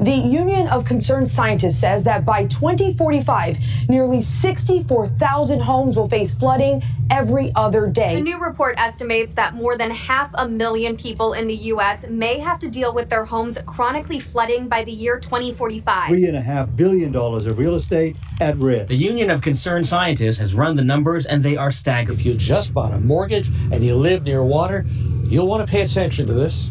The 0.00 0.14
Union 0.14 0.68
of 0.68 0.84
Concerned 0.84 1.28
Scientists 1.28 1.80
says 1.80 2.04
that 2.04 2.24
by 2.24 2.46
2045, 2.46 3.58
nearly 3.88 4.22
64,000 4.22 5.58
homes 5.58 5.96
will 5.96 6.08
face 6.08 6.32
flooding 6.32 6.84
every 7.10 7.52
other 7.56 7.88
day. 7.88 8.14
The 8.14 8.22
new 8.22 8.38
report 8.38 8.78
estimates 8.78 9.34
that 9.34 9.54
more 9.54 9.76
than 9.76 9.90
half 9.90 10.30
a 10.34 10.46
million 10.46 10.96
people 10.96 11.32
in 11.32 11.48
the 11.48 11.54
U.S. 11.54 12.06
may 12.08 12.38
have 12.38 12.60
to 12.60 12.70
deal 12.70 12.94
with 12.94 13.10
their 13.10 13.24
homes 13.24 13.58
chronically 13.66 14.20
flooding 14.20 14.68
by 14.68 14.84
the 14.84 14.92
year 14.92 15.18
2045. 15.18 16.10
Three 16.10 16.26
and 16.26 16.36
a 16.36 16.42
half 16.42 16.76
billion 16.76 17.10
dollars 17.10 17.48
of 17.48 17.58
real 17.58 17.74
estate 17.74 18.14
at 18.40 18.56
risk. 18.56 18.90
The 18.90 18.96
Union 18.96 19.30
of 19.30 19.42
Concerned 19.42 19.86
Scientists 19.86 20.38
has 20.38 20.54
run 20.54 20.76
the 20.76 20.84
numbers 20.84 21.26
and 21.26 21.42
they 21.42 21.56
are 21.56 21.72
staggering. 21.72 22.16
If 22.16 22.24
you 22.24 22.34
just 22.34 22.72
bought 22.72 22.92
a 22.92 23.00
mortgage 23.00 23.48
and 23.72 23.84
you 23.84 23.96
live 23.96 24.22
near 24.22 24.44
water, 24.44 24.86
you'll 25.24 25.48
want 25.48 25.66
to 25.66 25.70
pay 25.70 25.82
attention 25.82 26.28
to 26.28 26.34
this. 26.34 26.70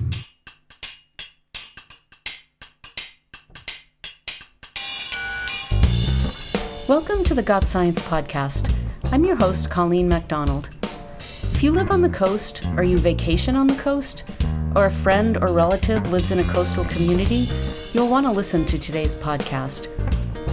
The 7.38 7.44
Got 7.44 7.68
Science 7.68 8.02
podcast. 8.02 8.74
I'm 9.12 9.24
your 9.24 9.36
host, 9.36 9.70
Colleen 9.70 10.10
MacDonald. 10.10 10.72
If 11.20 11.62
you 11.62 11.70
live 11.70 11.92
on 11.92 12.02
the 12.02 12.10
coast, 12.10 12.66
or 12.76 12.82
you 12.82 12.98
vacation 12.98 13.56
on 13.56 13.68
the 13.68 13.76
coast, 13.76 14.24
or 14.76 14.88
a 14.88 14.92
friend 14.92 15.38
or 15.38 15.54
relative 15.54 16.12
lives 16.12 16.32
in 16.32 16.40
a 16.40 16.44
coastal 16.46 16.84
community, 16.86 17.48
you'll 17.94 18.10
want 18.10 18.26
to 18.26 18.32
listen 18.32 18.66
to 18.66 18.80
today's 18.80 19.14
podcast. 19.14 19.88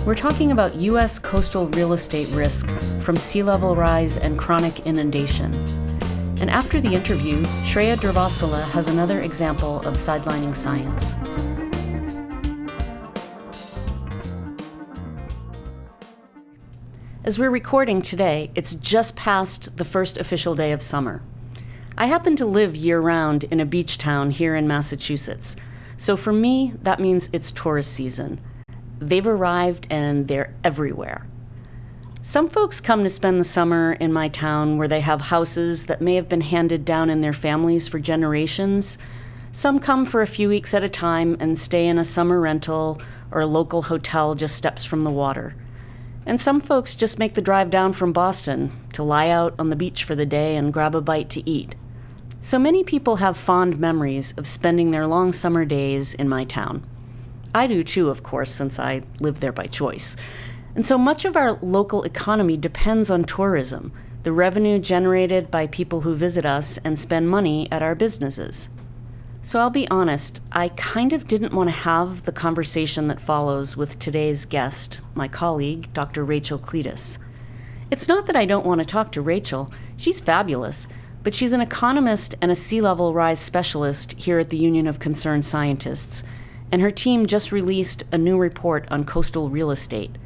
We're 0.04 0.14
talking 0.14 0.52
about 0.52 0.74
U.S. 0.74 1.18
coastal 1.18 1.68
real 1.68 1.94
estate 1.94 2.28
risk 2.32 2.68
from 3.00 3.16
sea 3.16 3.42
level 3.42 3.74
rise 3.74 4.18
and 4.18 4.38
chronic 4.38 4.80
inundation. 4.80 5.54
And 6.38 6.50
after 6.50 6.82
the 6.82 6.92
interview, 6.92 7.42
Shreya 7.64 7.96
Durvasula 7.96 8.62
has 8.72 8.88
another 8.88 9.22
example 9.22 9.80
of 9.86 9.94
sidelining 9.94 10.54
science. 10.54 11.14
As 17.24 17.38
we're 17.38 17.48
recording 17.48 18.02
today, 18.02 18.50
it's 18.54 18.74
just 18.74 19.16
past 19.16 19.78
the 19.78 19.84
first 19.86 20.18
official 20.18 20.54
day 20.54 20.72
of 20.72 20.82
summer. 20.82 21.22
I 21.96 22.04
happen 22.04 22.36
to 22.36 22.44
live 22.44 22.76
year 22.76 23.00
round 23.00 23.44
in 23.44 23.60
a 23.60 23.64
beach 23.64 23.96
town 23.96 24.30
here 24.30 24.54
in 24.54 24.68
Massachusetts, 24.68 25.56
so 25.96 26.18
for 26.18 26.34
me, 26.34 26.74
that 26.82 27.00
means 27.00 27.30
it's 27.32 27.50
tourist 27.50 27.94
season. 27.94 28.42
They've 28.98 29.26
arrived 29.26 29.86
and 29.88 30.28
they're 30.28 30.52
everywhere. 30.62 31.26
Some 32.22 32.50
folks 32.50 32.78
come 32.78 33.02
to 33.04 33.08
spend 33.08 33.40
the 33.40 33.44
summer 33.44 33.94
in 33.94 34.12
my 34.12 34.28
town 34.28 34.76
where 34.76 34.88
they 34.88 35.00
have 35.00 35.22
houses 35.22 35.86
that 35.86 36.02
may 36.02 36.16
have 36.16 36.28
been 36.28 36.42
handed 36.42 36.84
down 36.84 37.08
in 37.08 37.22
their 37.22 37.32
families 37.32 37.88
for 37.88 37.98
generations. 37.98 38.98
Some 39.50 39.78
come 39.78 40.04
for 40.04 40.20
a 40.20 40.26
few 40.26 40.50
weeks 40.50 40.74
at 40.74 40.84
a 40.84 40.90
time 40.90 41.38
and 41.40 41.58
stay 41.58 41.86
in 41.86 41.96
a 41.96 42.04
summer 42.04 42.38
rental 42.38 43.00
or 43.30 43.40
a 43.40 43.46
local 43.46 43.84
hotel 43.84 44.34
just 44.34 44.56
steps 44.56 44.84
from 44.84 45.04
the 45.04 45.10
water. 45.10 45.54
And 46.26 46.40
some 46.40 46.60
folks 46.60 46.94
just 46.94 47.18
make 47.18 47.34
the 47.34 47.42
drive 47.42 47.70
down 47.70 47.92
from 47.92 48.12
Boston 48.12 48.72
to 48.94 49.02
lie 49.02 49.28
out 49.28 49.54
on 49.58 49.70
the 49.70 49.76
beach 49.76 50.04
for 50.04 50.14
the 50.14 50.26
day 50.26 50.56
and 50.56 50.72
grab 50.72 50.94
a 50.94 51.00
bite 51.00 51.30
to 51.30 51.48
eat. 51.48 51.74
So 52.40 52.58
many 52.58 52.84
people 52.84 53.16
have 53.16 53.36
fond 53.36 53.78
memories 53.78 54.32
of 54.36 54.46
spending 54.46 54.90
their 54.90 55.06
long 55.06 55.32
summer 55.32 55.64
days 55.64 56.14
in 56.14 56.28
my 56.28 56.44
town. 56.44 56.86
I 57.54 57.66
do 57.66 57.82
too, 57.82 58.10
of 58.10 58.22
course, 58.22 58.50
since 58.50 58.78
I 58.78 59.02
live 59.20 59.40
there 59.40 59.52
by 59.52 59.66
choice. 59.66 60.16
And 60.74 60.84
so 60.84 60.98
much 60.98 61.24
of 61.24 61.36
our 61.36 61.52
local 61.52 62.02
economy 62.02 62.56
depends 62.56 63.10
on 63.10 63.24
tourism, 63.24 63.92
the 64.24 64.32
revenue 64.32 64.78
generated 64.78 65.50
by 65.50 65.66
people 65.66 66.00
who 66.00 66.14
visit 66.14 66.44
us 66.44 66.78
and 66.78 66.98
spend 66.98 67.30
money 67.30 67.68
at 67.70 67.82
our 67.82 67.94
businesses. 67.94 68.68
So 69.44 69.60
I'll 69.60 69.68
be 69.68 69.86
honest, 69.90 70.40
I 70.52 70.68
kind 70.68 71.12
of 71.12 71.28
didn't 71.28 71.52
want 71.52 71.68
to 71.68 71.76
have 71.76 72.22
the 72.22 72.32
conversation 72.32 73.08
that 73.08 73.20
follows 73.20 73.76
with 73.76 73.98
today's 73.98 74.46
guest, 74.46 75.02
my 75.14 75.28
colleague, 75.28 75.92
Dr. 75.92 76.24
Rachel 76.24 76.58
Cleetus. 76.58 77.18
It's 77.90 78.08
not 78.08 78.24
that 78.24 78.36
I 78.36 78.46
don't 78.46 78.64
want 78.64 78.78
to 78.78 78.86
talk 78.86 79.12
to 79.12 79.20
Rachel, 79.20 79.70
she's 79.98 80.18
fabulous, 80.18 80.88
but 81.22 81.34
she's 81.34 81.52
an 81.52 81.60
economist 81.60 82.34
and 82.40 82.50
a 82.50 82.56
sea 82.56 82.80
level 82.80 83.12
rise 83.12 83.38
specialist 83.38 84.12
here 84.14 84.38
at 84.38 84.48
the 84.48 84.56
Union 84.56 84.86
of 84.86 84.98
Concerned 84.98 85.44
Scientists, 85.44 86.22
and 86.72 86.80
her 86.80 86.90
team 86.90 87.26
just 87.26 87.52
released 87.52 88.02
a 88.10 88.16
new 88.16 88.38
report 88.38 88.90
on 88.90 89.04
coastal 89.04 89.50
real 89.50 89.70
estate 89.70 90.16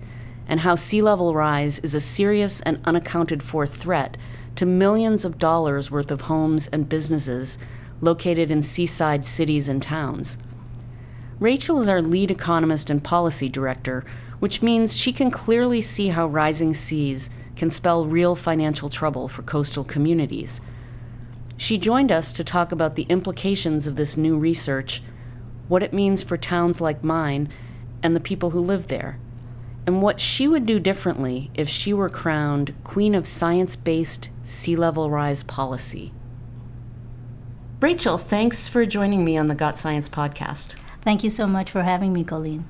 and 0.47 0.61
how 0.61 0.77
sea 0.77 1.03
level 1.03 1.35
rise 1.35 1.81
is 1.81 1.93
a 1.93 2.01
serious 2.01 2.61
and 2.61 2.81
unaccounted 2.85 3.43
for 3.43 3.67
threat 3.67 4.17
to 4.55 4.65
millions 4.65 5.25
of 5.25 5.39
dollars 5.39 5.91
worth 5.91 6.13
of 6.13 6.23
homes 6.23 6.69
and 6.69 6.89
businesses 6.89 7.59
located 8.01 8.51
in 8.51 8.63
seaside 8.63 9.25
cities 9.25 9.69
and 9.69 9.83
towns. 9.83 10.39
Rachel 11.41 11.81
is 11.81 11.89
our 11.89 12.03
lead 12.03 12.31
economist 12.31 12.91
and 12.91 13.03
policy 13.03 13.49
director, 13.49 14.05
which 14.41 14.63
means 14.63 14.97
she 14.97 15.13
can 15.13 15.31
clearly 15.31 15.81
see 15.81 16.09
how 16.09 16.27
rising 16.27 16.75
seas 16.75 17.31
can 17.57 17.71
spell 17.71 18.07
real 18.07 18.35
financial 18.35 18.89
trouble 18.89 19.29
for 19.29 19.43
coastal 19.43 19.85
communities. 19.85 20.61
She 21.57 21.79
joined 21.79 22.13
us 22.13 22.33
to 22.35 22.45
talk 22.45 22.71
about 22.71 22.95
the 22.95 23.07
implications 23.09 23.87
of 23.87 23.97
this 23.97 24.17
new 24.17 24.39
research, 24.39 25.03
what 25.67 25.83
it 25.83 25.93
means 25.93 26.23
for 26.23 26.37
towns 26.37 26.81
like 26.81 27.03
mine 27.03 27.49
and 28.03 28.15
the 28.15 28.21
people 28.21 28.51
who 28.51 28.61
live 28.61 28.87
there, 28.87 29.19
and 29.87 30.01
what 30.03 30.21
she 30.21 30.47
would 30.47 30.67
do 30.67 30.79
differently 30.79 31.51
if 31.55 31.69
she 31.69 31.93
were 31.93 32.09
crowned 32.09 32.75
Queen 32.85 33.15
of 33.15 33.27
Science 33.27 33.75
Based 33.75 34.31
Sea 34.45 34.77
Level 34.77 35.11
Rise 35.11 35.43
Policy. 35.43 36.13
Rachel, 37.81 38.19
thanks 38.19 38.67
for 38.67 38.85
joining 38.85 39.25
me 39.25 39.39
on 39.39 39.47
the 39.47 39.55
Got 39.55 39.79
Science 39.79 40.09
podcast. 40.09 40.75
Thank 41.03 41.23
you 41.23 41.31
so 41.31 41.47
much 41.47 41.71
for 41.71 41.85
having 41.85 42.13
me, 42.13 42.25
Colleen. 42.25 42.69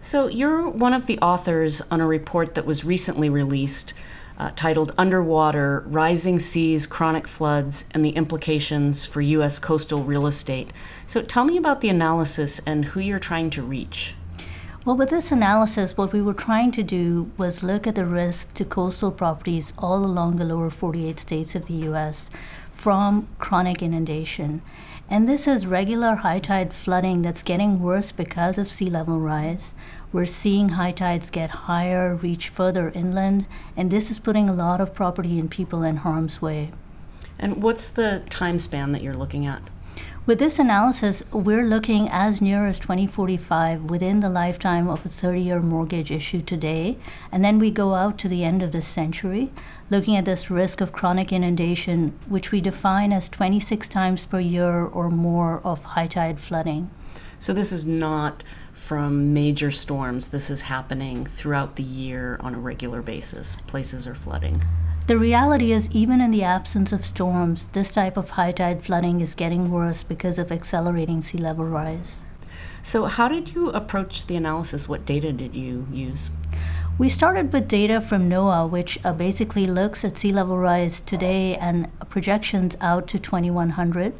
So, 0.00 0.26
you're 0.26 0.68
one 0.68 0.92
of 0.92 1.06
the 1.06 1.16
authors 1.20 1.80
on 1.92 2.00
a 2.00 2.08
report 2.08 2.56
that 2.56 2.66
was 2.66 2.84
recently 2.84 3.30
released 3.30 3.94
uh, 4.36 4.50
titled 4.56 4.92
Underwater 4.98 5.84
Rising 5.86 6.40
Seas, 6.40 6.88
Chronic 6.88 7.28
Floods, 7.28 7.84
and 7.92 8.04
the 8.04 8.10
Implications 8.10 9.06
for 9.06 9.20
U.S. 9.20 9.60
Coastal 9.60 10.02
Real 10.02 10.26
Estate. 10.26 10.72
So, 11.06 11.22
tell 11.22 11.44
me 11.44 11.56
about 11.56 11.80
the 11.80 11.88
analysis 11.88 12.60
and 12.66 12.86
who 12.86 12.98
you're 12.98 13.20
trying 13.20 13.50
to 13.50 13.62
reach. 13.62 14.16
Well, 14.84 14.96
with 14.96 15.10
this 15.10 15.30
analysis, 15.30 15.96
what 15.96 16.12
we 16.12 16.20
were 16.20 16.34
trying 16.34 16.72
to 16.72 16.82
do 16.82 17.30
was 17.36 17.62
look 17.62 17.86
at 17.86 17.94
the 17.94 18.06
risk 18.06 18.54
to 18.54 18.64
coastal 18.64 19.12
properties 19.12 19.72
all 19.78 20.04
along 20.04 20.36
the 20.36 20.44
lower 20.44 20.70
48 20.70 21.20
states 21.20 21.54
of 21.54 21.66
the 21.66 21.74
U.S 21.74 22.28
from 22.78 23.28
chronic 23.38 23.82
inundation. 23.82 24.62
And 25.10 25.28
this 25.28 25.48
is 25.48 25.66
regular 25.66 26.16
high 26.16 26.38
tide 26.38 26.72
flooding 26.72 27.22
that's 27.22 27.42
getting 27.42 27.80
worse 27.80 28.12
because 28.12 28.56
of 28.56 28.68
sea 28.68 28.88
level 28.88 29.18
rise. 29.18 29.74
We're 30.12 30.26
seeing 30.26 30.70
high 30.70 30.92
tides 30.92 31.30
get 31.30 31.50
higher, 31.50 32.14
reach 32.14 32.48
further 32.48 32.90
inland, 32.90 33.46
and 33.76 33.90
this 33.90 34.10
is 34.10 34.18
putting 34.18 34.48
a 34.48 34.54
lot 34.54 34.80
of 34.80 34.94
property 34.94 35.38
and 35.38 35.50
people 35.50 35.82
in 35.82 35.96
harm's 35.98 36.40
way. 36.40 36.70
And 37.38 37.62
what's 37.62 37.88
the 37.88 38.22
time 38.30 38.58
span 38.58 38.92
that 38.92 39.02
you're 39.02 39.14
looking 39.14 39.44
at? 39.44 39.62
With 40.28 40.40
this 40.40 40.58
analysis, 40.58 41.24
we're 41.32 41.64
looking 41.64 42.06
as 42.10 42.42
near 42.42 42.66
as 42.66 42.78
2045 42.78 43.84
within 43.84 44.20
the 44.20 44.28
lifetime 44.28 44.86
of 44.86 45.06
a 45.06 45.08
30 45.08 45.40
year 45.40 45.62
mortgage 45.62 46.10
issued 46.10 46.46
today. 46.46 46.98
And 47.32 47.42
then 47.42 47.58
we 47.58 47.70
go 47.70 47.94
out 47.94 48.18
to 48.18 48.28
the 48.28 48.44
end 48.44 48.62
of 48.62 48.70
this 48.70 48.86
century, 48.86 49.50
looking 49.88 50.16
at 50.16 50.26
this 50.26 50.50
risk 50.50 50.82
of 50.82 50.92
chronic 50.92 51.32
inundation, 51.32 52.12
which 52.28 52.52
we 52.52 52.60
define 52.60 53.10
as 53.10 53.30
26 53.30 53.88
times 53.88 54.26
per 54.26 54.38
year 54.38 54.84
or 54.84 55.08
more 55.08 55.62
of 55.64 55.82
high 55.82 56.06
tide 56.06 56.40
flooding. 56.40 56.90
So 57.38 57.54
this 57.54 57.72
is 57.72 57.86
not 57.86 58.44
from 58.74 59.32
major 59.32 59.70
storms. 59.70 60.26
This 60.26 60.50
is 60.50 60.60
happening 60.60 61.24
throughout 61.24 61.76
the 61.76 61.82
year 61.82 62.36
on 62.40 62.54
a 62.54 62.58
regular 62.58 63.00
basis. 63.00 63.56
Places 63.66 64.06
are 64.06 64.14
flooding. 64.14 64.62
The 65.08 65.16
reality 65.16 65.72
is, 65.72 65.88
even 65.90 66.20
in 66.20 66.32
the 66.32 66.42
absence 66.42 66.92
of 66.92 67.02
storms, 67.02 67.68
this 67.72 67.90
type 67.90 68.18
of 68.18 68.28
high 68.36 68.52
tide 68.52 68.82
flooding 68.82 69.22
is 69.22 69.34
getting 69.34 69.70
worse 69.70 70.02
because 70.02 70.38
of 70.38 70.52
accelerating 70.52 71.22
sea 71.22 71.38
level 71.38 71.64
rise. 71.64 72.20
So, 72.82 73.06
how 73.06 73.28
did 73.28 73.54
you 73.54 73.70
approach 73.70 74.26
the 74.26 74.36
analysis? 74.36 74.86
What 74.86 75.06
data 75.06 75.32
did 75.32 75.56
you 75.56 75.86
use? 75.90 76.28
We 76.98 77.08
started 77.08 77.54
with 77.54 77.68
data 77.68 78.02
from 78.02 78.28
NOAA, 78.28 78.68
which 78.68 78.98
uh, 79.02 79.14
basically 79.14 79.66
looks 79.66 80.04
at 80.04 80.18
sea 80.18 80.30
level 80.30 80.58
rise 80.58 81.00
today 81.00 81.56
and 81.56 81.88
projections 82.10 82.76
out 82.82 83.08
to 83.08 83.18
2100 83.18 84.12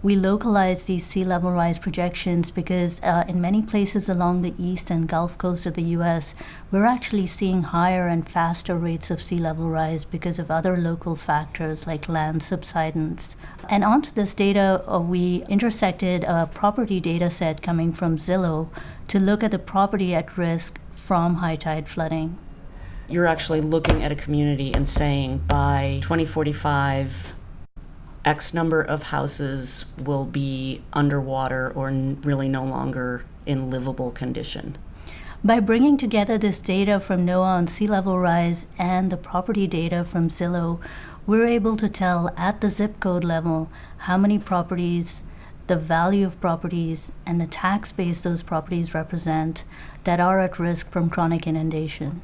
we 0.00 0.14
localize 0.14 0.84
these 0.84 1.04
sea 1.04 1.24
level 1.24 1.50
rise 1.50 1.78
projections 1.78 2.52
because 2.52 3.00
uh, 3.02 3.24
in 3.26 3.40
many 3.40 3.62
places 3.62 4.08
along 4.08 4.42
the 4.42 4.54
east 4.56 4.90
and 4.90 5.08
Gulf 5.08 5.36
Coast 5.38 5.66
of 5.66 5.74
the 5.74 5.82
US, 5.82 6.36
we're 6.70 6.84
actually 6.84 7.26
seeing 7.26 7.64
higher 7.64 8.06
and 8.06 8.28
faster 8.28 8.76
rates 8.76 9.10
of 9.10 9.20
sea 9.20 9.38
level 9.38 9.68
rise 9.68 10.04
because 10.04 10.38
of 10.38 10.52
other 10.52 10.76
local 10.76 11.16
factors 11.16 11.84
like 11.86 12.08
land 12.08 12.44
subsidence. 12.44 13.34
And 13.68 13.82
onto 13.82 14.12
this 14.12 14.34
data, 14.34 14.84
uh, 14.86 15.00
we 15.00 15.44
intersected 15.48 16.22
a 16.24 16.46
property 16.46 17.00
data 17.00 17.28
set 17.28 17.60
coming 17.60 17.92
from 17.92 18.18
Zillow 18.18 18.68
to 19.08 19.18
look 19.18 19.42
at 19.42 19.50
the 19.50 19.58
property 19.58 20.14
at 20.14 20.38
risk 20.38 20.78
from 20.92 21.36
high 21.36 21.56
tide 21.56 21.88
flooding. 21.88 22.38
You're 23.08 23.26
actually 23.26 23.62
looking 23.62 24.04
at 24.04 24.12
a 24.12 24.16
community 24.16 24.72
and 24.72 24.88
saying 24.88 25.38
by 25.48 25.98
2045, 26.02 27.34
X 28.28 28.52
number 28.52 28.82
of 28.82 29.04
houses 29.04 29.86
will 29.96 30.26
be 30.26 30.82
underwater 30.92 31.72
or 31.74 31.88
n- 31.88 32.20
really 32.22 32.46
no 32.46 32.62
longer 32.62 33.24
in 33.46 33.70
livable 33.70 34.10
condition? 34.10 34.76
By 35.42 35.60
bringing 35.60 35.96
together 35.96 36.36
this 36.36 36.60
data 36.60 37.00
from 37.00 37.24
NOAA 37.24 37.56
on 37.56 37.66
sea 37.68 37.86
level 37.86 38.18
rise 38.18 38.66
and 38.78 39.10
the 39.10 39.16
property 39.16 39.66
data 39.66 40.04
from 40.04 40.28
Zillow, 40.28 40.78
we're 41.26 41.46
able 41.46 41.78
to 41.78 41.88
tell 41.88 42.30
at 42.36 42.60
the 42.60 42.68
zip 42.68 43.00
code 43.00 43.24
level 43.24 43.70
how 44.08 44.18
many 44.18 44.38
properties, 44.38 45.22
the 45.66 45.76
value 45.76 46.26
of 46.26 46.38
properties, 46.38 47.10
and 47.24 47.40
the 47.40 47.46
tax 47.46 47.92
base 47.92 48.20
those 48.20 48.42
properties 48.42 48.92
represent 48.92 49.64
that 50.04 50.20
are 50.20 50.38
at 50.40 50.58
risk 50.58 50.90
from 50.90 51.08
chronic 51.08 51.46
inundation. 51.46 52.20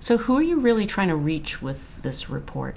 So, 0.00 0.18
who 0.18 0.36
are 0.36 0.42
you 0.42 0.60
really 0.60 0.84
trying 0.84 1.08
to 1.08 1.16
reach 1.16 1.62
with 1.62 2.02
this 2.02 2.28
report? 2.28 2.76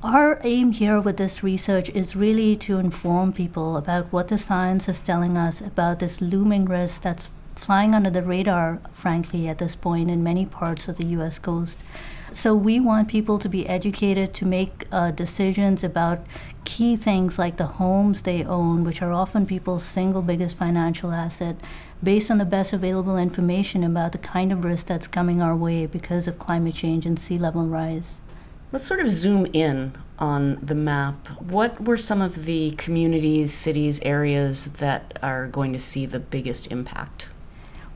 Our 0.00 0.40
aim 0.44 0.70
here 0.70 1.00
with 1.00 1.16
this 1.16 1.42
research 1.42 1.90
is 1.90 2.14
really 2.14 2.54
to 2.58 2.78
inform 2.78 3.32
people 3.32 3.76
about 3.76 4.12
what 4.12 4.28
the 4.28 4.38
science 4.38 4.88
is 4.88 5.02
telling 5.02 5.36
us 5.36 5.60
about 5.60 5.98
this 5.98 6.20
looming 6.20 6.66
risk 6.66 7.02
that's 7.02 7.30
flying 7.56 7.96
under 7.96 8.08
the 8.08 8.22
radar, 8.22 8.80
frankly, 8.92 9.48
at 9.48 9.58
this 9.58 9.74
point 9.74 10.08
in 10.08 10.22
many 10.22 10.46
parts 10.46 10.86
of 10.86 10.98
the 10.98 11.06
US 11.06 11.40
coast. 11.40 11.82
So, 12.30 12.54
we 12.54 12.78
want 12.78 13.08
people 13.08 13.40
to 13.40 13.48
be 13.48 13.68
educated 13.68 14.34
to 14.34 14.46
make 14.46 14.86
uh, 14.92 15.10
decisions 15.10 15.82
about 15.82 16.24
key 16.64 16.94
things 16.94 17.36
like 17.36 17.56
the 17.56 17.66
homes 17.66 18.22
they 18.22 18.44
own, 18.44 18.84
which 18.84 19.02
are 19.02 19.12
often 19.12 19.46
people's 19.46 19.82
single 19.82 20.22
biggest 20.22 20.56
financial 20.56 21.10
asset, 21.10 21.56
based 22.00 22.30
on 22.30 22.38
the 22.38 22.44
best 22.44 22.72
available 22.72 23.16
information 23.16 23.82
about 23.82 24.12
the 24.12 24.18
kind 24.18 24.52
of 24.52 24.62
risk 24.62 24.86
that's 24.86 25.08
coming 25.08 25.42
our 25.42 25.56
way 25.56 25.86
because 25.86 26.28
of 26.28 26.38
climate 26.38 26.76
change 26.76 27.04
and 27.04 27.18
sea 27.18 27.36
level 27.36 27.66
rise. 27.66 28.20
Let's 28.70 28.86
sort 28.86 29.00
of 29.00 29.08
zoom 29.08 29.46
in 29.54 29.94
on 30.18 30.58
the 30.62 30.74
map. 30.74 31.28
What 31.40 31.80
were 31.80 31.96
some 31.96 32.20
of 32.20 32.44
the 32.44 32.72
communities, 32.72 33.54
cities, 33.54 33.98
areas 34.02 34.72
that 34.72 35.18
are 35.22 35.48
going 35.48 35.72
to 35.72 35.78
see 35.78 36.04
the 36.04 36.20
biggest 36.20 36.70
impact? 36.70 37.30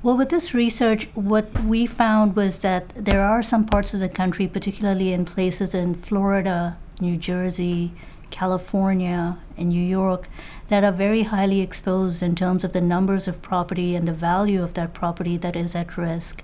Well, 0.02 0.16
with 0.16 0.30
this 0.30 0.54
research, 0.54 1.10
what 1.12 1.62
we 1.62 1.84
found 1.84 2.36
was 2.36 2.60
that 2.60 2.88
there 2.94 3.20
are 3.20 3.42
some 3.42 3.66
parts 3.66 3.92
of 3.92 4.00
the 4.00 4.08
country, 4.08 4.48
particularly 4.48 5.12
in 5.12 5.26
places 5.26 5.74
in 5.74 5.94
Florida, 5.94 6.78
New 7.00 7.18
Jersey, 7.18 7.92
California, 8.30 9.36
and 9.58 9.68
New 9.68 9.84
York, 9.84 10.26
that 10.68 10.84
are 10.84 10.90
very 10.90 11.24
highly 11.24 11.60
exposed 11.60 12.22
in 12.22 12.34
terms 12.34 12.64
of 12.64 12.72
the 12.72 12.80
numbers 12.80 13.28
of 13.28 13.42
property 13.42 13.94
and 13.94 14.08
the 14.08 14.12
value 14.14 14.62
of 14.62 14.72
that 14.72 14.94
property 14.94 15.36
that 15.36 15.54
is 15.54 15.74
at 15.74 15.98
risk. 15.98 16.42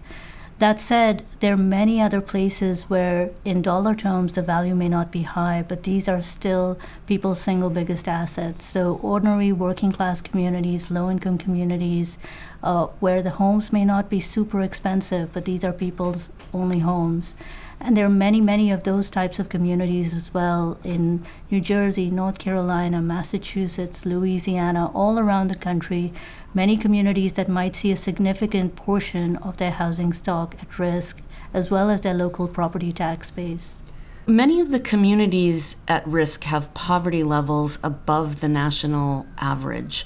That 0.58 0.80
said, 0.80 1.24
there 1.38 1.52
are 1.54 1.56
many 1.56 2.00
other 2.02 2.20
places 2.20 2.90
where, 2.90 3.30
in 3.44 3.62
dollar 3.62 3.94
terms, 3.94 4.32
the 4.32 4.42
value 4.42 4.74
may 4.74 4.88
not 4.88 5.12
be 5.12 5.22
high, 5.22 5.64
but 5.66 5.84
these 5.84 6.08
are 6.08 6.20
still 6.20 6.76
people's 7.06 7.40
single 7.40 7.70
biggest 7.70 8.08
assets. 8.08 8.64
So, 8.64 8.98
ordinary 9.00 9.52
working 9.52 9.92
class 9.92 10.20
communities, 10.20 10.90
low 10.90 11.12
income 11.12 11.38
communities, 11.38 12.18
uh, 12.60 12.86
where 12.98 13.22
the 13.22 13.38
homes 13.38 13.72
may 13.72 13.84
not 13.84 14.10
be 14.10 14.18
super 14.18 14.60
expensive, 14.60 15.32
but 15.32 15.44
these 15.44 15.62
are 15.62 15.72
people's 15.72 16.30
only 16.52 16.80
homes. 16.80 17.36
And 17.80 17.96
there 17.96 18.06
are 18.06 18.10
many, 18.10 18.40
many 18.40 18.70
of 18.72 18.82
those 18.82 19.08
types 19.08 19.38
of 19.38 19.48
communities 19.48 20.14
as 20.14 20.34
well 20.34 20.78
in 20.82 21.24
New 21.50 21.60
Jersey, 21.60 22.10
North 22.10 22.38
Carolina, 22.38 23.00
Massachusetts, 23.00 24.04
Louisiana, 24.04 24.90
all 24.94 25.18
around 25.18 25.48
the 25.48 25.54
country. 25.54 26.12
Many 26.52 26.76
communities 26.76 27.34
that 27.34 27.48
might 27.48 27.76
see 27.76 27.92
a 27.92 27.96
significant 27.96 28.74
portion 28.74 29.36
of 29.36 29.58
their 29.58 29.70
housing 29.70 30.12
stock 30.12 30.56
at 30.60 30.78
risk, 30.78 31.22
as 31.54 31.70
well 31.70 31.88
as 31.88 32.00
their 32.00 32.14
local 32.14 32.48
property 32.48 32.92
tax 32.92 33.30
base. 33.30 33.80
Many 34.26 34.60
of 34.60 34.70
the 34.70 34.80
communities 34.80 35.76
at 35.86 36.06
risk 36.06 36.44
have 36.44 36.74
poverty 36.74 37.22
levels 37.22 37.78
above 37.82 38.40
the 38.40 38.48
national 38.48 39.26
average. 39.38 40.04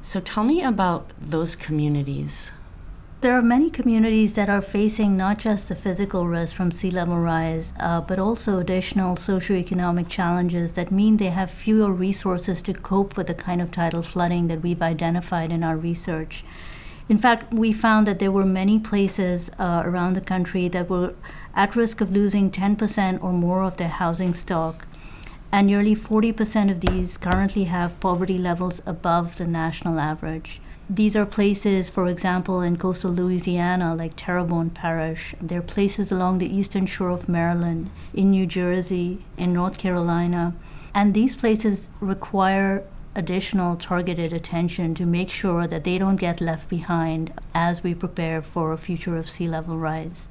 So 0.00 0.20
tell 0.20 0.44
me 0.44 0.62
about 0.62 1.10
those 1.20 1.54
communities. 1.54 2.52
There 3.20 3.36
are 3.36 3.42
many 3.42 3.68
communities 3.68 4.34
that 4.34 4.48
are 4.48 4.62
facing 4.62 5.16
not 5.16 5.38
just 5.38 5.68
the 5.68 5.74
physical 5.74 6.28
risk 6.28 6.54
from 6.54 6.70
sea 6.70 6.92
level 6.92 7.18
rise, 7.18 7.72
uh, 7.80 8.00
but 8.00 8.20
also 8.20 8.60
additional 8.60 9.16
socioeconomic 9.16 10.08
challenges 10.08 10.74
that 10.74 10.92
mean 10.92 11.16
they 11.16 11.30
have 11.30 11.50
fewer 11.50 11.92
resources 11.92 12.62
to 12.62 12.72
cope 12.72 13.16
with 13.16 13.26
the 13.26 13.34
kind 13.34 13.60
of 13.60 13.72
tidal 13.72 14.04
flooding 14.04 14.46
that 14.46 14.62
we've 14.62 14.80
identified 14.80 15.50
in 15.50 15.64
our 15.64 15.76
research. 15.76 16.44
In 17.08 17.18
fact, 17.18 17.52
we 17.52 17.72
found 17.72 18.06
that 18.06 18.20
there 18.20 18.30
were 18.30 18.46
many 18.46 18.78
places 18.78 19.50
uh, 19.58 19.82
around 19.84 20.14
the 20.14 20.20
country 20.20 20.68
that 20.68 20.88
were 20.88 21.16
at 21.56 21.74
risk 21.74 22.00
of 22.00 22.12
losing 22.12 22.52
10% 22.52 23.20
or 23.20 23.32
more 23.32 23.64
of 23.64 23.78
their 23.78 23.88
housing 23.88 24.32
stock. 24.32 24.86
And 25.50 25.66
nearly 25.66 25.96
40% 25.96 26.70
of 26.70 26.82
these 26.82 27.18
currently 27.18 27.64
have 27.64 27.98
poverty 27.98 28.38
levels 28.38 28.80
above 28.86 29.38
the 29.38 29.46
national 29.48 29.98
average. 29.98 30.60
These 30.90 31.16
are 31.16 31.26
places, 31.26 31.90
for 31.90 32.06
example, 32.06 32.62
in 32.62 32.78
coastal 32.78 33.12
Louisiana, 33.12 33.94
like 33.94 34.16
Terrebonne 34.16 34.70
Parish. 34.70 35.34
There 35.38 35.58
are 35.58 35.62
places 35.62 36.10
along 36.10 36.38
the 36.38 36.54
eastern 36.54 36.86
shore 36.86 37.10
of 37.10 37.28
Maryland, 37.28 37.90
in 38.14 38.30
New 38.30 38.46
Jersey, 38.46 39.22
in 39.36 39.52
North 39.52 39.76
Carolina. 39.76 40.54
And 40.94 41.12
these 41.12 41.36
places 41.36 41.90
require 42.00 42.84
additional 43.14 43.76
targeted 43.76 44.32
attention 44.32 44.94
to 44.94 45.04
make 45.04 45.28
sure 45.28 45.66
that 45.66 45.84
they 45.84 45.98
don't 45.98 46.16
get 46.16 46.40
left 46.40 46.70
behind 46.70 47.34
as 47.52 47.82
we 47.82 47.94
prepare 47.94 48.40
for 48.40 48.72
a 48.72 48.78
future 48.78 49.18
of 49.18 49.28
sea 49.28 49.46
level 49.46 49.76
rise. 49.76 50.28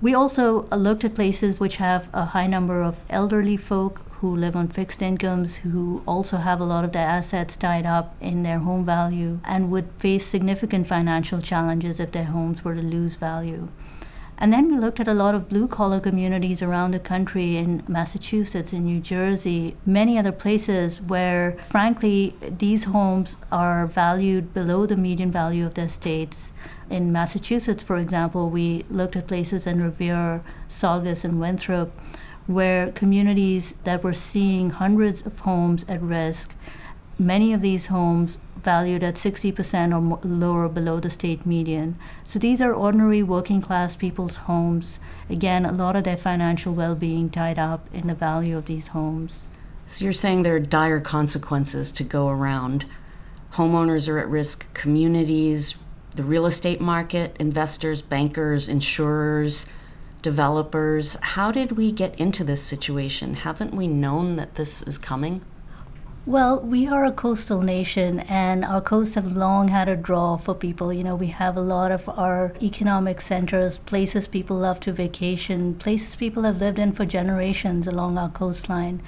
We 0.00 0.14
also 0.14 0.62
looked 0.68 1.04
at 1.04 1.14
places 1.14 1.60
which 1.60 1.76
have 1.76 2.08
a 2.14 2.26
high 2.26 2.46
number 2.46 2.82
of 2.82 3.02
elderly 3.10 3.58
folk 3.58 4.00
who 4.20 4.36
live 4.36 4.54
on 4.54 4.68
fixed 4.68 5.00
incomes, 5.00 5.56
who 5.56 6.02
also 6.06 6.36
have 6.36 6.60
a 6.60 6.64
lot 6.64 6.84
of 6.84 6.92
their 6.92 7.08
assets 7.08 7.56
tied 7.56 7.86
up 7.86 8.14
in 8.20 8.42
their 8.42 8.58
home 8.58 8.84
value, 8.84 9.40
and 9.44 9.70
would 9.70 9.90
face 9.92 10.26
significant 10.26 10.86
financial 10.86 11.40
challenges 11.40 11.98
if 11.98 12.12
their 12.12 12.24
homes 12.24 12.62
were 12.62 12.74
to 12.74 12.82
lose 12.82 13.14
value. 13.14 13.68
And 14.36 14.52
then 14.52 14.70
we 14.70 14.76
looked 14.78 15.00
at 15.00 15.08
a 15.08 15.14
lot 15.14 15.34
of 15.34 15.50
blue 15.50 15.68
collar 15.68 16.00
communities 16.00 16.62
around 16.62 16.92
the 16.92 16.98
country 16.98 17.56
in 17.56 17.82
Massachusetts, 17.86 18.72
in 18.72 18.84
New 18.84 19.00
Jersey, 19.00 19.76
many 19.84 20.18
other 20.18 20.32
places 20.32 21.00
where, 21.00 21.58
frankly, 21.60 22.34
these 22.40 22.84
homes 22.84 23.36
are 23.52 23.86
valued 23.86 24.54
below 24.54 24.86
the 24.86 24.96
median 24.96 25.30
value 25.30 25.66
of 25.66 25.74
their 25.74 25.90
states. 25.90 26.52
In 26.88 27.12
Massachusetts, 27.12 27.82
for 27.82 27.98
example, 27.98 28.48
we 28.48 28.84
looked 28.90 29.14
at 29.14 29.28
places 29.28 29.66
in 29.66 29.82
Revere, 29.82 30.42
Saugus, 30.68 31.22
and 31.22 31.38
Winthrop 31.38 31.92
where 32.46 32.90
communities 32.92 33.74
that 33.84 34.02
were 34.02 34.14
seeing 34.14 34.70
hundreds 34.70 35.24
of 35.24 35.40
homes 35.40 35.84
at 35.88 36.02
risk, 36.02 36.54
many 37.18 37.52
of 37.52 37.60
these 37.60 37.86
homes 37.86 38.38
valued 38.56 39.02
at 39.02 39.14
60% 39.14 39.94
or 39.94 40.00
more, 40.00 40.20
lower 40.22 40.68
below 40.68 41.00
the 41.00 41.10
state 41.10 41.46
median. 41.46 41.96
So 42.24 42.38
these 42.38 42.60
are 42.60 42.72
ordinary 42.72 43.22
working 43.22 43.60
class 43.60 43.96
people's 43.96 44.36
homes. 44.36 44.98
Again, 45.28 45.64
a 45.64 45.72
lot 45.72 45.96
of 45.96 46.04
their 46.04 46.16
financial 46.16 46.74
well 46.74 46.94
being 46.94 47.30
tied 47.30 47.58
up 47.58 47.88
in 47.92 48.06
the 48.06 48.14
value 48.14 48.56
of 48.56 48.66
these 48.66 48.88
homes. 48.88 49.46
So 49.86 50.04
you're 50.04 50.12
saying 50.12 50.42
there 50.42 50.54
are 50.56 50.60
dire 50.60 51.00
consequences 51.00 51.90
to 51.92 52.04
go 52.04 52.28
around. 52.28 52.84
Homeowners 53.54 54.08
are 54.08 54.18
at 54.18 54.28
risk, 54.28 54.72
communities, 54.72 55.76
the 56.14 56.22
real 56.22 56.46
estate 56.46 56.80
market, 56.80 57.36
investors, 57.40 58.02
bankers, 58.02 58.68
insurers, 58.68 59.66
developers. 60.22 61.16
How 61.20 61.50
did 61.50 61.72
we 61.72 61.92
get 61.92 62.18
into 62.18 62.44
this 62.44 62.62
situation? 62.62 63.34
Haven't 63.34 63.74
we 63.74 63.88
known 63.88 64.36
that 64.36 64.54
this 64.54 64.82
is 64.82 64.98
coming? 64.98 65.42
Well, 66.26 66.60
we 66.60 66.86
are 66.86 67.04
a 67.04 67.12
coastal 67.12 67.62
nation, 67.62 68.20
and 68.20 68.62
our 68.62 68.82
coasts 68.82 69.14
have 69.14 69.34
long 69.34 69.68
had 69.68 69.88
a 69.88 69.96
draw 69.96 70.36
for 70.36 70.54
people. 70.54 70.92
You 70.92 71.02
know, 71.02 71.16
we 71.16 71.28
have 71.28 71.56
a 71.56 71.62
lot 71.62 71.90
of 71.90 72.08
our 72.10 72.52
economic 72.62 73.22
centers, 73.22 73.78
places 73.78 74.28
people 74.28 74.58
love 74.58 74.80
to 74.80 74.92
vacation, 74.92 75.74
places 75.76 76.14
people 76.14 76.42
have 76.42 76.60
lived 76.60 76.78
in 76.78 76.92
for 76.92 77.06
generations 77.06 77.86
along 77.86 78.18
our 78.18 78.28
coastline. 78.28 79.02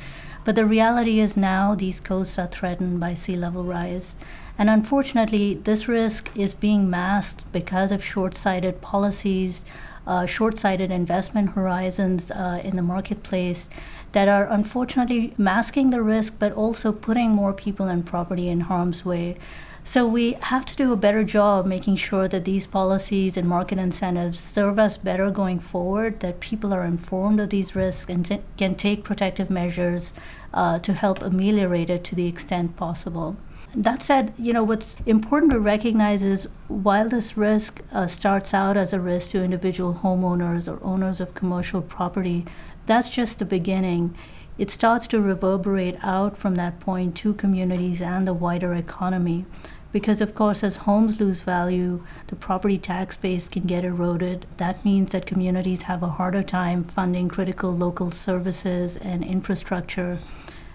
But 0.44 0.56
the 0.56 0.64
reality 0.64 1.20
is 1.20 1.36
now 1.36 1.74
these 1.74 2.00
coasts 2.00 2.38
are 2.38 2.46
threatened 2.46 2.98
by 2.98 3.12
sea 3.14 3.36
level 3.36 3.62
rise. 3.62 4.16
And 4.58 4.70
unfortunately, 4.70 5.54
this 5.54 5.86
risk 5.86 6.30
is 6.34 6.54
being 6.54 6.90
masked 6.90 7.50
because 7.52 7.92
of 7.92 8.02
short 8.02 8.36
sighted 8.36 8.80
policies, 8.80 9.64
uh, 10.06 10.26
short 10.26 10.58
sighted 10.58 10.90
investment 10.90 11.50
horizons 11.50 12.30
uh, 12.30 12.60
in 12.64 12.76
the 12.76 12.82
marketplace 12.82 13.68
that 14.12 14.28
are 14.28 14.46
unfortunately 14.50 15.34
masking 15.38 15.90
the 15.90 16.02
risk 16.02 16.38
but 16.38 16.52
also 16.52 16.92
putting 16.92 17.30
more 17.30 17.52
people 17.52 17.86
and 17.86 18.04
property 18.06 18.48
in 18.48 18.60
harm's 18.60 19.04
way. 19.04 19.36
So 19.84 20.06
we 20.06 20.34
have 20.42 20.64
to 20.66 20.76
do 20.76 20.92
a 20.92 20.96
better 20.96 21.24
job 21.24 21.66
making 21.66 21.96
sure 21.96 22.28
that 22.28 22.44
these 22.44 22.68
policies 22.68 23.36
and 23.36 23.48
market 23.48 23.78
incentives 23.78 24.38
serve 24.38 24.78
us 24.78 24.96
better 24.96 25.28
going 25.30 25.58
forward, 25.58 26.20
that 26.20 26.38
people 26.38 26.72
are 26.72 26.84
informed 26.84 27.40
of 27.40 27.50
these 27.50 27.74
risks 27.74 28.08
and 28.08 28.24
t- 28.24 28.40
can 28.56 28.76
take 28.76 29.02
protective 29.02 29.50
measures 29.50 30.12
uh, 30.54 30.78
to 30.78 30.92
help 30.92 31.20
ameliorate 31.20 31.90
it 31.90 32.04
to 32.04 32.14
the 32.14 32.28
extent 32.28 32.76
possible. 32.76 33.36
That 33.74 34.02
said, 34.02 34.34
you 34.38 34.52
know, 34.52 34.64
what's 34.64 34.96
important 35.06 35.52
to 35.52 35.60
recognize 35.60 36.22
is 36.22 36.46
while 36.68 37.08
this 37.08 37.38
risk 37.38 37.80
uh, 37.90 38.06
starts 38.06 38.52
out 38.52 38.76
as 38.76 38.92
a 38.92 39.00
risk 39.00 39.30
to 39.30 39.42
individual 39.42 40.00
homeowners 40.02 40.68
or 40.68 40.82
owners 40.84 41.20
of 41.20 41.34
commercial 41.34 41.80
property, 41.80 42.44
that's 42.84 43.08
just 43.08 43.38
the 43.38 43.46
beginning. 43.46 44.14
It 44.58 44.70
starts 44.70 45.06
to 45.08 45.20
reverberate 45.22 45.96
out 46.02 46.36
from 46.36 46.56
that 46.56 46.80
point 46.80 47.16
to 47.16 47.32
communities 47.32 48.02
and 48.02 48.28
the 48.28 48.34
wider 48.34 48.74
economy. 48.74 49.46
because 49.92 50.22
of 50.22 50.34
course 50.34 50.64
as 50.64 50.76
homes 50.88 51.20
lose 51.20 51.42
value 51.42 52.02
the 52.28 52.36
property 52.36 52.78
tax 52.78 53.16
base 53.16 53.48
can 53.48 53.64
get 53.64 53.84
eroded 53.84 54.46
that 54.56 54.84
means 54.84 55.10
that 55.10 55.26
communities 55.26 55.82
have 55.82 56.02
a 56.02 56.14
harder 56.18 56.42
time 56.42 56.82
funding 56.82 57.28
critical 57.28 57.70
local 57.76 58.10
services 58.10 58.96
and 58.96 59.22
infrastructure 59.22 60.18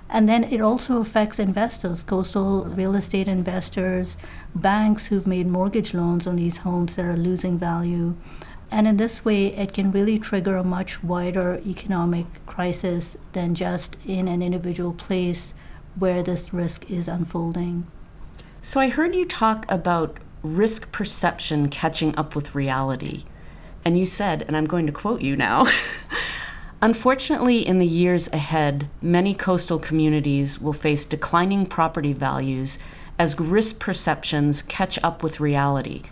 and 0.10 0.28
then 0.28 0.44
it 0.46 0.62
also 0.62 1.00
affects 1.02 1.40
investors 1.40 2.04
coastal 2.04 2.66
real 2.66 2.96
estate 2.96 3.28
investors 3.28 4.18
banks 4.56 5.08
who've 5.08 5.28
made 5.28 5.48
mortgage 5.48 5.94
loans 5.94 6.26
on 6.26 6.36
these 6.36 6.58
homes 6.60 6.96
that 6.96 7.06
are 7.06 7.18
losing 7.18 7.58
value 7.58 8.16
and 8.70 8.88
in 8.88 8.98
this 8.98 9.24
way, 9.24 9.48
it 9.48 9.74
can 9.74 9.92
really 9.92 10.20
trigger 10.20 10.58
a 10.58 10.64
much 10.64 11.04
wider 11.04 11.62
economic 11.66 12.46
crisis 12.46 13.16
than 13.34 13.56
just 13.56 13.96
in 14.06 14.28
an 14.28 14.42
individual 14.42 14.94
place 14.94 15.54
where 15.96 16.22
this 16.22 16.54
risk 16.54 16.90
is 16.92 17.08
unfolding. 17.08 17.88
So 18.62 18.80
I 18.80 18.90
heard 18.90 19.16
you 19.16 19.26
talk 19.26 19.66
about 19.70 20.18
risk 20.44 20.92
perception 20.92 21.70
catching 21.70 22.16
up 22.18 22.36
with 22.36 22.54
reality. 22.54 23.24
And 23.86 23.98
you 23.98 24.06
said, 24.06 24.44
and 24.48 24.58
I'm 24.58 24.68
going 24.68 24.86
to 24.86 24.92
quote 24.92 25.22
you 25.22 25.38
now 25.38 25.66
Unfortunately, 26.80 27.66
in 27.66 27.80
the 27.80 27.88
years 27.88 28.32
ahead, 28.32 28.88
many 29.02 29.34
coastal 29.34 29.80
communities 29.80 30.62
will 30.62 30.74
face 30.74 31.06
declining 31.06 31.66
property 31.66 32.14
values 32.14 32.78
as 33.18 33.40
risk 33.40 33.80
perceptions 33.80 34.62
catch 34.62 35.00
up 35.04 35.24
with 35.24 35.40
reality. 35.40 36.04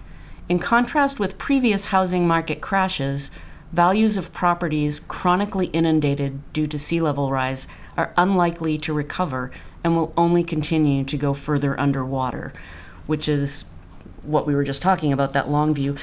In 0.49 0.57
contrast 0.57 1.19
with 1.19 1.37
previous 1.37 1.87
housing 1.87 2.27
market 2.27 2.61
crashes, 2.61 3.29
values 3.71 4.17
of 4.17 4.33
properties 4.33 4.99
chronically 4.99 5.67
inundated 5.67 6.41
due 6.51 6.65
to 6.65 6.79
sea 6.79 6.99
level 6.99 7.29
rise 7.29 7.67
are 7.95 8.13
unlikely 8.17 8.79
to 8.79 8.93
recover 8.93 9.51
and 9.83 9.95
will 9.95 10.13
only 10.17 10.43
continue 10.43 11.03
to 11.03 11.17
go 11.17 11.35
further 11.35 11.79
underwater, 11.79 12.53
which 13.05 13.27
is 13.27 13.65
what 14.23 14.47
we 14.47 14.55
were 14.55 14.63
just 14.63 14.81
talking 14.81 15.13
about, 15.13 15.33
that 15.33 15.47
long 15.47 15.75
view. 15.75 15.95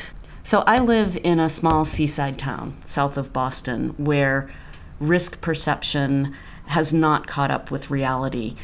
So 0.45 0.61
I 0.67 0.79
live 0.79 1.17
in 1.23 1.41
a 1.41 1.49
small 1.49 1.85
seaside 1.85 2.39
town 2.39 2.77
south 2.85 3.17
of 3.17 3.33
Boston 3.33 3.91
where 3.97 4.51
risk 4.99 5.41
perception 5.41 6.35
has 6.67 6.93
not 6.93 7.27
caught 7.27 7.51
up 7.51 7.71
with 7.71 7.91
reality. 7.91 8.57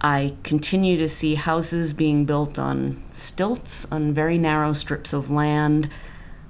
I 0.00 0.36
continue 0.42 0.96
to 0.96 1.08
see 1.08 1.34
houses 1.34 1.92
being 1.92 2.24
built 2.24 2.58
on 2.58 3.02
stilts 3.12 3.86
on 3.90 4.12
very 4.12 4.38
narrow 4.38 4.72
strips 4.72 5.12
of 5.12 5.30
land. 5.30 5.88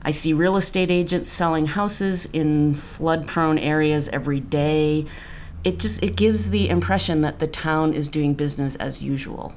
I 0.03 0.11
see 0.11 0.33
real 0.33 0.57
estate 0.57 0.91
agents 0.91 1.33
selling 1.33 1.67
houses 1.67 2.27
in 2.27 2.75
flood 2.75 3.27
prone 3.27 3.59
areas 3.59 4.09
every 4.09 4.41
day 4.41 5.07
it 5.65 5.79
just 5.79 6.03
it 6.03 6.15
gives 6.15 6.51
the 6.51 6.69
impression 6.69 7.23
that 7.23 7.39
the 7.39 7.47
town 7.47 7.95
is 7.95 8.09
doing 8.09 8.35
business 8.35 8.77
as 8.77 9.03
usual. 9.03 9.55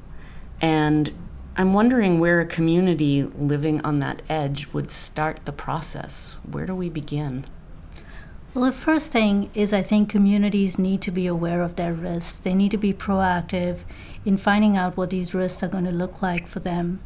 And 0.62 1.12
I'm 1.60 1.74
wondering 1.74 2.20
where 2.20 2.40
a 2.40 2.46
community 2.46 3.24
living 3.24 3.82
on 3.82 3.98
that 3.98 4.22
edge 4.30 4.68
would 4.74 4.92
start 4.92 5.44
the 5.46 5.52
process. 5.52 6.38
Where 6.48 6.68
do 6.68 6.76
we 6.76 6.88
begin? 6.88 7.48
Well, 8.54 8.66
the 8.66 8.72
first 8.72 9.12
thing 9.12 9.50
is 9.56 9.74
I 9.74 9.82
think 9.82 10.08
communities 10.08 10.78
need 10.78 11.02
to 11.02 11.10
be 11.10 11.26
aware 11.26 11.64
of 11.64 11.76
their 11.76 11.94
risks. 11.94 12.38
They 12.38 12.54
need 12.54 12.70
to 12.72 12.78
be 12.78 12.94
proactive 12.94 13.80
in 14.24 14.38
finding 14.38 14.78
out 14.78 14.98
what 14.98 15.10
these 15.10 15.34
risks 15.34 15.64
are 15.64 15.68
going 15.68 15.86
to 15.86 15.92
look 15.92 16.22
like 16.22 16.46
for 16.46 16.60
them. 16.60 17.00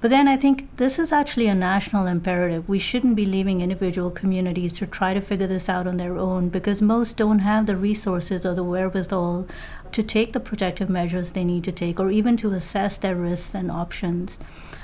But 0.00 0.08
then 0.08 0.28
I 0.28 0.38
think 0.38 0.74
this 0.78 0.98
is 0.98 1.12
actually 1.12 1.46
a 1.46 1.54
national 1.54 2.06
imperative. 2.06 2.66
We 2.66 2.78
shouldn't 2.78 3.16
be 3.16 3.26
leaving 3.26 3.60
individual 3.60 4.10
communities 4.10 4.72
to 4.74 4.86
try 4.86 5.12
to 5.12 5.20
figure 5.20 5.46
this 5.46 5.68
out 5.68 5.86
on 5.86 5.98
their 5.98 6.16
own 6.16 6.48
because 6.48 6.80
most 6.80 7.18
don't 7.18 7.40
have 7.40 7.66
the 7.66 7.76
resources 7.76 8.46
or 8.46 8.54
the 8.54 8.64
wherewithal 8.64 9.46
to 9.92 10.02
take 10.02 10.32
the 10.32 10.40
protective 10.40 10.88
measures 10.88 11.32
they 11.32 11.44
need 11.44 11.64
to 11.64 11.72
take 11.72 12.00
or 12.00 12.10
even 12.10 12.38
to 12.38 12.52
assess 12.52 12.96
their 12.96 13.14
risks 13.14 13.54
and 13.54 13.70
options. 13.70 14.40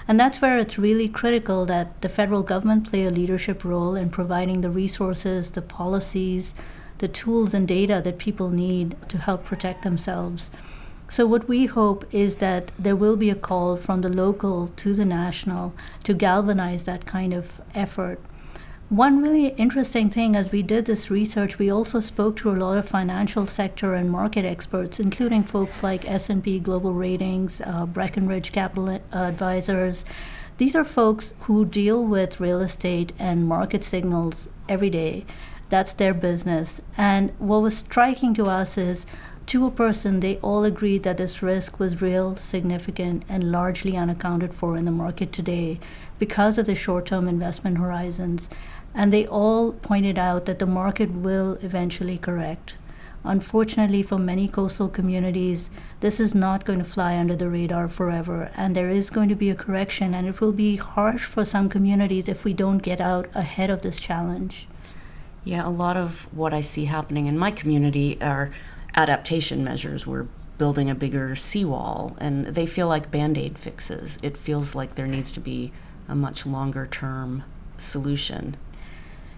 And 0.07 0.21
that's 0.21 0.43
where 0.43 0.59
it's 0.59 0.79
really 0.79 1.09
critical 1.09 1.65
that 1.65 2.03
the 2.03 2.11
federal 2.11 2.43
government 2.43 2.91
play 2.91 3.07
a 3.07 3.11
leadership 3.11 3.65
role 3.65 3.95
in 3.95 4.11
providing 4.11 4.61
the 4.61 4.71
resources, 4.71 5.53
the 5.53 5.63
policies, 5.63 6.53
the 6.99 7.09
tools 7.09 7.55
and 7.55 7.67
data 7.67 8.03
that 8.05 8.19
people 8.19 8.51
need 8.51 8.97
to 9.09 9.17
help 9.17 9.47
protect 9.47 9.83
themselves. 9.83 10.51
So, 11.09 11.27
what 11.27 11.49
we 11.49 11.67
hope 11.67 12.05
is 12.13 12.37
that 12.37 12.73
there 12.79 12.97
will 12.97 13.17
be 13.17 13.31
a 13.31 13.37
call 13.37 13.77
from 13.77 14.01
the 14.01 14.09
local 14.09 14.69
to 14.77 14.93
the 14.93 15.05
national 15.05 15.73
to 16.03 16.15
galvanize 16.15 16.85
that 16.85 17.07
kind 17.07 17.33
of 17.33 17.61
effort. 17.75 18.21
One 18.89 19.21
really 19.21 19.49
interesting 19.49 20.11
thing 20.11 20.37
as 20.37 20.53
we 20.53 20.63
did 20.63 20.87
this 20.87 21.11
research, 21.11 21.59
we 21.59 21.69
also 21.69 21.99
spoke 21.99 22.37
to 22.37 22.51
a 22.51 22.55
lot 22.55 22.79
of 22.79 22.89
financial 22.89 23.45
sector 23.45 23.95
and 23.95 24.09
market 24.09 24.45
experts, 24.45 25.01
including 25.01 25.43
folks 25.43 25.83
like 25.83 26.09
S&P 26.09 26.61
Global 26.61 26.93
Ratings, 26.93 27.61
uh, 27.61 27.85
Breckenridge 27.87 28.53
Capital 28.53 29.01
Advisors. 29.13 30.05
These 30.59 30.77
are 30.77 30.85
folks 30.85 31.35
who 31.41 31.65
deal 31.65 32.05
with 32.05 32.39
real 32.39 32.61
estate 32.61 33.13
and 33.19 33.49
market 33.49 33.83
signals 33.83 34.49
every 34.69 34.91
day. 34.91 35.27
That's 35.69 35.93
their 35.93 36.15
business. 36.15 36.81
And 36.97 37.33
what 37.39 37.63
was 37.63 37.77
striking 37.77 38.35
to 38.35 38.47
us 38.47 38.79
is 38.79 39.05
to 39.47 39.67
a 39.67 39.71
person, 39.71 40.21
they 40.21 40.39
all 40.39 40.65
agreed 40.65 41.05
that 41.05 41.19
this 41.19 41.41
risk 41.41 41.79
was 41.79 42.03
real, 42.03 42.35
significant, 42.37 43.23
and 43.29 43.53
largely 43.53 43.97
unaccounted 43.97 44.53
for 44.53 44.77
in 44.77 44.85
the 44.85 44.91
market 44.91 45.33
today 45.33 45.79
because 46.19 46.59
of 46.59 46.67
the 46.67 46.75
short 46.75 47.07
term 47.07 47.29
investment 47.29 47.79
horizons. 47.79 48.51
And 48.93 49.13
they 49.13 49.27
all 49.27 49.73
pointed 49.73 50.19
out 50.19 50.47
that 50.47 50.59
the 50.59 50.67
market 50.67 51.11
will 51.11 51.59
eventually 51.63 52.19
correct. 52.19 52.75
Unfortunately, 53.23 54.03
for 54.03 54.19
many 54.19 54.47
coastal 54.49 54.89
communities, 54.89 55.69
this 56.01 56.21
is 56.21 56.35
not 56.35 56.65
going 56.65 56.79
to 56.79 56.85
fly 56.85 57.17
under 57.17 57.35
the 57.35 57.49
radar 57.49 57.89
forever, 57.89 58.51
and 58.57 58.75
there 58.75 58.89
is 58.89 59.11
going 59.11 59.29
to 59.29 59.35
be 59.35 59.51
a 59.51 59.55
correction, 59.55 60.15
and 60.15 60.29
it 60.29 60.41
will 60.41 60.53
be 60.53 60.77
harsh 60.77 61.25
for 61.25 61.45
some 61.45 61.69
communities 61.69 62.29
if 62.29 62.45
we 62.45 62.53
don't 62.53 62.79
get 62.79 63.01
out 63.01 63.29
ahead 63.35 63.69
of 63.69 63.83
this 63.83 63.99
challenge. 63.99 64.69
Yeah, 65.45 65.67
a 65.67 65.71
lot 65.71 65.97
of 65.97 66.33
what 66.33 66.55
I 66.55 66.61
see 66.61 66.85
happening 66.85 67.27
in 67.27 67.37
my 67.37 67.51
community 67.51 68.17
are 68.21 68.51
adaptation 68.97 69.63
measures. 69.63 70.07
We're 70.07 70.27
building 70.59 70.89
a 70.89 70.95
bigger 70.95 71.37
seawall, 71.37 72.17
and 72.19 72.47
they 72.47 72.67
feel 72.67 72.89
like 72.89 73.11
band 73.11 73.37
aid 73.37 73.59
fixes. 73.59 74.19
It 74.23 74.37
feels 74.37 74.75
like 74.75 74.95
there 74.95 75.07
needs 75.07 75.31
to 75.33 75.41
be 75.41 75.73
a 76.09 76.15
much 76.15 76.47
longer 76.47 76.87
term 76.87 77.45
solution. 77.79 78.57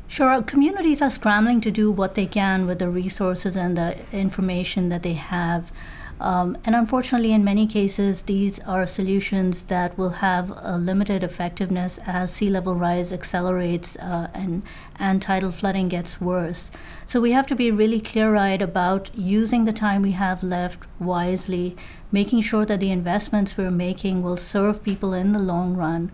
Sure, 0.07 0.41
communities 0.43 1.03
are 1.03 1.11
scrambling 1.11 1.61
to 1.61 1.71
do 1.71 1.91
what 1.91 2.15
they 2.15 2.27
can 2.27 2.67
with 2.67 2.79
the 2.79 2.89
resources 2.89 3.57
and 3.57 3.77
the 3.77 3.99
information 4.11 4.89
that 4.89 5.03
they 5.03 5.15
have. 5.15 5.71
Um, 6.21 6.57
and 6.65 6.75
unfortunately, 6.75 7.33
in 7.33 7.45
many 7.45 7.67
cases, 7.67 8.23
these 8.23 8.59
are 8.61 8.87
solutions 8.87 9.63
that 9.65 9.97
will 9.97 10.19
have 10.21 10.53
a 10.57 10.77
limited 10.77 11.23
effectiveness 11.23 11.99
as 12.07 12.33
sea 12.33 12.51
level 12.51 12.75
rise 12.75 13.13
accelerates 13.13 13.97
uh, 13.97 14.29
and, 14.35 14.63
and 14.99 15.23
tidal 15.23 15.53
flooding 15.53 15.89
gets 15.89 16.21
worse. 16.21 16.71
So 17.07 17.21
we 17.21 17.33
have 17.33 17.47
to 17.47 17.55
be 17.55 17.71
really 17.71 18.01
clear 18.01 18.35
eyed 18.35 18.63
about 18.63 19.11
using 19.17 19.65
the 19.65 19.73
time 19.73 20.03
we 20.03 20.13
have 20.13 20.43
left 20.43 20.81
wisely, 20.99 21.77
making 22.11 22.41
sure 22.43 22.65
that 22.65 22.81
the 22.81 22.91
investments 22.91 23.57
we're 23.57 23.71
making 23.71 24.23
will 24.23 24.37
serve 24.37 24.83
people 24.83 25.13
in 25.13 25.33
the 25.33 25.39
long 25.39 25.77
run, 25.77 26.11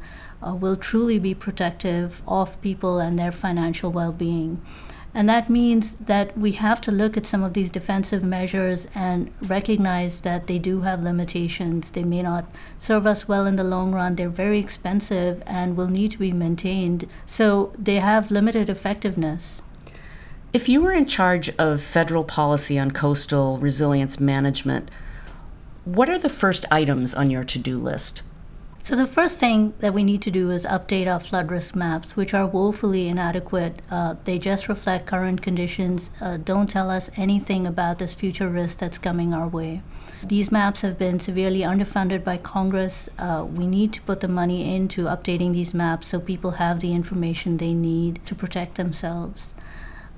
uh, 0.47 0.55
will 0.55 0.77
truly 0.77 1.19
be 1.19 1.35
protective 1.35 2.21
of 2.29 2.61
people 2.61 2.99
and 2.99 3.19
their 3.19 3.33
financial 3.33 3.91
well 3.91 4.13
being. 4.13 4.61
And 5.17 5.29
that 5.29 5.49
means 5.49 5.95
that 5.95 6.37
we 6.37 6.53
have 6.53 6.81
to 6.83 6.91
look 6.91 7.17
at 7.17 7.25
some 7.25 7.45
of 7.45 7.55
these 7.55 7.71
defensive 7.71 8.25
measures 8.25 8.89
and 8.97 9.33
recognize 9.41 10.23
that 10.23 10.49
they 10.49 10.59
do 10.59 10.81
have 10.81 11.05
limitations. 11.05 11.93
They 11.93 12.03
may 12.03 12.23
not 12.23 12.47
serve 12.81 13.07
us 13.07 13.29
well 13.29 13.47
in 13.47 13.55
the 13.55 13.63
long 13.63 13.93
run. 13.93 14.17
They're 14.17 14.29
very 14.29 14.59
expensive 14.59 15.41
and 15.47 15.77
will 15.77 15.87
need 15.87 16.11
to 16.13 16.19
be 16.19 16.33
maintained. 16.33 17.09
So 17.27 17.73
they 17.79 17.97
have 17.97 18.33
limited 18.33 18.69
effectiveness. 18.69 19.63
If 20.53 20.69
you 20.69 20.83
were 20.83 20.93
in 20.93 21.07
charge 21.07 21.49
of 21.59 21.81
federal 21.81 22.25
policy 22.25 22.77
on 22.77 22.91
coastal 22.91 23.59
resilience 23.59 24.19
management, 24.19 24.91
what 25.85 26.09
are 26.09 26.19
the 26.19 26.29
first 26.29 26.65
items 26.73 27.15
on 27.15 27.31
your 27.31 27.45
to 27.45 27.59
do 27.59 27.79
list? 27.79 28.23
So, 28.85 28.95
the 28.97 29.07
first 29.07 29.39
thing 29.39 29.73
that 29.79 29.95
we 29.95 30.05
need 30.05 30.21
to 30.21 30.31
do 30.31 30.51
is 30.51 30.67
update 30.67 31.11
our 31.11 31.19
flood 31.19 31.51
risk 31.51 31.75
maps, 31.75 32.17
which 32.17 32.35
are 32.35 32.47
woefully 32.47 33.09
inadequate. 33.09 33.81
Uh, 33.91 34.17
they 34.25 34.39
just 34.39 34.69
reflect 34.69 35.07
current 35.07 35.41
conditions, 35.41 36.11
uh, 36.21 36.37
don't 36.37 36.69
tell 36.69 36.91
us 36.91 37.09
anything 37.17 37.67
about 37.67 37.99
this 37.99 38.13
future 38.13 38.51
risk 38.51 38.81
that's 38.81 38.99
coming 38.99 39.33
our 39.33 39.49
way. 39.49 39.81
These 40.23 40.53
maps 40.53 40.83
have 40.83 40.99
been 40.99 41.19
severely 41.19 41.61
underfunded 41.61 42.25
by 42.25 42.37
Congress. 42.37 43.09
Uh, 43.19 43.47
we 43.51 43.67
need 43.67 43.95
to 43.95 44.03
put 44.03 44.21
the 44.21 44.29
money 44.29 44.75
into 44.77 45.05
updating 45.05 45.55
these 45.55 45.73
maps 45.73 46.09
so 46.09 46.21
people 46.21 46.53
have 46.53 46.81
the 46.81 46.93
information 46.93 47.57
they 47.57 47.73
need 47.73 48.21
to 48.27 48.35
protect 48.35 48.75
themselves. 48.75 49.55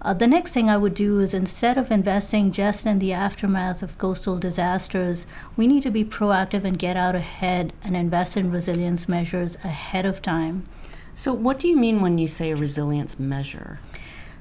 Uh, 0.03 0.13
the 0.13 0.27
next 0.27 0.53
thing 0.53 0.69
I 0.69 0.77
would 0.77 0.95
do 0.95 1.21
is 1.21 1.33
instead 1.33 1.79
of 1.79 1.91
investing 1.91 2.53
just 2.53 2.85
in 2.87 2.99
the 2.99 3.13
aftermath 3.13 3.83
of 3.83 3.99
coastal 3.99 4.39
disasters, 4.39 5.27
we 5.57 5.67
need 5.67 5.83
to 5.85 5.91
be 5.91 6.05
proactive 6.05 6.65
and 6.65 6.79
get 6.79 6.97
out 6.97 7.15
ahead 7.15 7.73
and 7.83 7.97
invest 7.97 8.37
in 8.37 8.51
resilience 8.51 9.09
measures 9.09 9.57
ahead 9.65 10.05
of 10.05 10.21
time. 10.21 10.69
So, 11.15 11.33
what 11.33 11.59
do 11.59 11.67
you 11.67 11.77
mean 11.77 12.03
when 12.03 12.19
you 12.19 12.29
say 12.29 12.51
a 12.51 12.57
resilience 12.57 13.19
measure? 13.19 13.81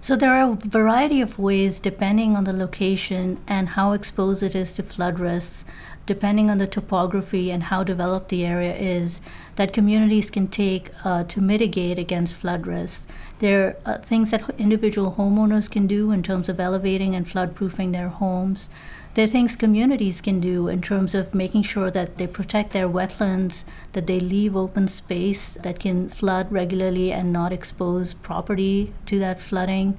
So, 0.02 0.18
there 0.18 0.34
are 0.34 0.52
a 0.52 0.56
variety 0.56 1.22
of 1.22 1.40
ways, 1.40 1.80
depending 1.80 2.36
on 2.36 2.44
the 2.44 2.54
location 2.54 3.40
and 3.48 3.70
how 3.70 3.94
exposed 3.94 4.44
it 4.44 4.56
is 4.56 4.74
to 4.74 4.84
flood 4.84 5.20
risks, 5.20 5.64
depending 6.06 6.50
on 6.50 6.58
the 6.58 6.68
topography 6.68 7.50
and 7.50 7.64
how 7.64 7.84
developed 7.84 8.28
the 8.30 8.46
area 8.46 8.76
is, 8.76 9.22
that 9.56 9.74
communities 9.74 10.30
can 10.30 10.48
take 10.48 10.92
uh, 11.04 11.24
to 11.26 11.42
mitigate 11.42 11.98
against 11.98 12.36
flood 12.36 12.68
risks. 12.68 13.08
There 13.40 13.78
are 13.86 13.98
things 13.98 14.32
that 14.32 14.50
individual 14.58 15.16
homeowners 15.18 15.70
can 15.70 15.88
do 15.88 16.12
in 16.12 16.24
terms 16.24 16.50
of 16.50 16.60
elevating 16.60 17.16
and 17.16 17.28
flood 17.28 17.56
proofing 17.56 17.92
their 17.92 18.10
homes. 18.10 18.70
There 19.14 19.24
are 19.24 19.28
things 19.28 19.56
communities 19.56 20.20
can 20.20 20.42
do 20.42 20.68
in 20.68 20.82
terms 20.82 21.16
of 21.16 21.34
making 21.34 21.64
sure 21.64 21.90
that 21.90 22.18
they 22.18 22.28
protect 22.28 22.72
their 22.74 22.90
wetlands, 22.90 23.64
that 23.94 24.08
they 24.08 24.20
leave 24.20 24.58
open 24.58 24.90
space 24.90 25.54
that 25.64 25.80
can 25.80 26.10
flood 26.10 26.52
regularly 26.52 27.14
and 27.14 27.32
not 27.32 27.54
expose 27.54 28.14
property 28.14 28.94
to 29.06 29.18
that 29.20 29.40
flooding. 29.40 29.98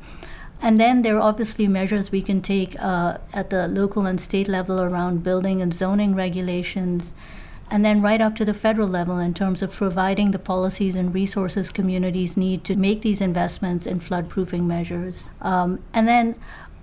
And 0.61 0.81
then 0.81 1.03
there 1.03 1.17
are 1.17 1.23
obviously 1.23 1.69
measures 1.69 2.11
we 2.11 2.23
can 2.23 2.41
take 2.41 2.77
uh, 2.79 3.19
at 3.33 3.51
the 3.51 3.69
local 3.69 4.07
and 4.07 4.21
state 4.21 4.49
level 4.49 4.81
around 4.81 5.23
building 5.23 5.61
and 5.63 5.73
zoning 5.73 6.15
regulations, 6.15 7.15
and 7.71 7.85
then 7.85 8.01
right 8.01 8.21
up 8.21 8.37
to 8.37 8.45
the 8.45 8.55
federal 8.55 8.89
level 8.89 9.19
in 9.19 9.35
terms 9.35 9.63
of 9.63 9.73
providing 9.73 10.31
the 10.31 10.39
policies 10.39 10.95
and 10.95 11.13
resources 11.13 11.71
communities 11.71 12.37
need 12.37 12.63
to 12.65 12.77
make 12.77 13.03
these 13.03 13.21
investments 13.21 13.87
in 13.87 14.01
flood-proofing 14.01 14.67
measures. 14.67 15.31
Um, 15.41 15.83
and 15.93 16.07
then 16.07 16.37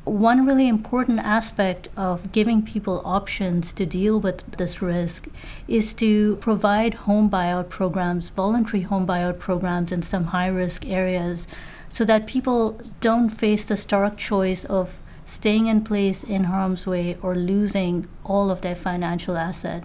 one 0.04 0.46
really 0.46 0.68
important 0.68 1.20
aspect 1.20 1.88
of 1.96 2.34
giving 2.34 2.62
people 2.62 3.02
options 3.06 3.72
to 3.74 3.86
deal 3.86 4.20
with 4.20 4.44
this 4.58 4.82
risk 4.82 5.28
is 5.68 5.94
to 5.94 6.36
provide 6.38 6.94
home 6.94 7.30
buyout 7.30 7.70
programs, 7.70 8.28
voluntary 8.28 8.84
home 8.84 9.08
buyout 9.08 9.40
programs 9.40 9.94
in 9.94 10.02
some 10.02 10.26
high 10.26 10.48
risk 10.48 10.86
areas 10.86 11.48
so 11.88 12.04
that 12.04 12.28
people 12.28 12.82
don't 13.00 13.30
face 13.30 13.64
the 13.64 13.78
stark 13.78 14.18
choice 14.18 14.66
of 14.66 15.00
staying 15.26 15.68
in 15.68 15.82
place 15.82 16.22
in 16.24 16.46
harm's 16.46 16.86
way 16.86 17.16
or 17.22 17.34
losing 17.34 18.06
all 18.26 18.52
of 18.52 18.62
their 18.62 18.76
financial 18.76 19.38
asset. 19.38 19.84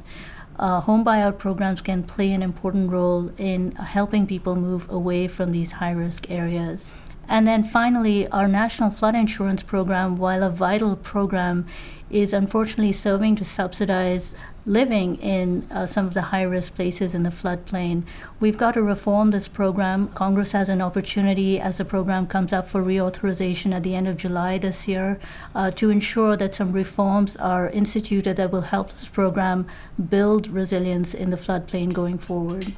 Uh, 0.59 0.81
home 0.81 1.05
buyout 1.05 1.38
programs 1.38 1.81
can 1.81 2.03
play 2.03 2.33
an 2.33 2.43
important 2.43 2.91
role 2.91 3.31
in 3.38 3.73
helping 3.77 4.27
people 4.27 4.57
move 4.57 4.91
away 4.91 5.29
from 5.29 5.53
these 5.53 5.73
high 5.73 5.93
risk 5.93 6.29
areas. 6.31 6.93
And 7.29 7.47
then 7.47 7.62
finally, 7.62 8.27
our 8.29 8.49
National 8.49 8.91
Flood 8.91 9.15
Insurance 9.15 9.62
Program, 9.62 10.17
while 10.17 10.43
a 10.43 10.50
vital 10.50 10.97
program, 10.97 11.67
is 12.11 12.33
unfortunately 12.33 12.93
serving 12.93 13.37
to 13.37 13.45
subsidize 13.45 14.35
living 14.69 15.17
in 15.17 15.67
uh, 15.71 15.87
some 15.87 16.07
of 16.07 16.15
the 16.15 16.29
high 16.31 16.43
risk 16.43 16.75
places 16.77 17.15
in 17.15 17.23
the 17.23 17.31
floodplain. 17.31 18.03
We've 18.39 18.59
got 18.59 18.75
to 18.75 18.83
reform 18.83 19.31
this 19.31 19.49
program. 19.49 20.09
Congress 20.09 20.53
has 20.53 20.69
an 20.69 20.83
opportunity 20.83 21.59
as 21.59 21.79
the 21.79 21.85
program 21.85 22.27
comes 22.27 22.53
up 22.53 22.69
for 22.69 22.83
reauthorization 22.83 23.75
at 23.75 23.83
the 23.83 23.95
end 23.95 24.07
of 24.07 24.19
July 24.19 24.59
this 24.59 24.87
year 24.87 25.19
uh, 25.55 25.71
to 25.73 25.91
ensure 25.91 26.37
that 26.37 26.55
some 26.55 26.73
reforms 26.73 27.37
are 27.39 27.71
instituted 27.71 28.37
that 28.37 28.53
will 28.53 28.69
help 28.73 28.91
this 28.91 29.09
program 29.09 29.67
build 30.11 30.47
resilience 30.49 31.15
in 31.15 31.31
the 31.31 31.37
floodplain 31.37 31.93
going 31.93 32.19
forward. 32.19 32.75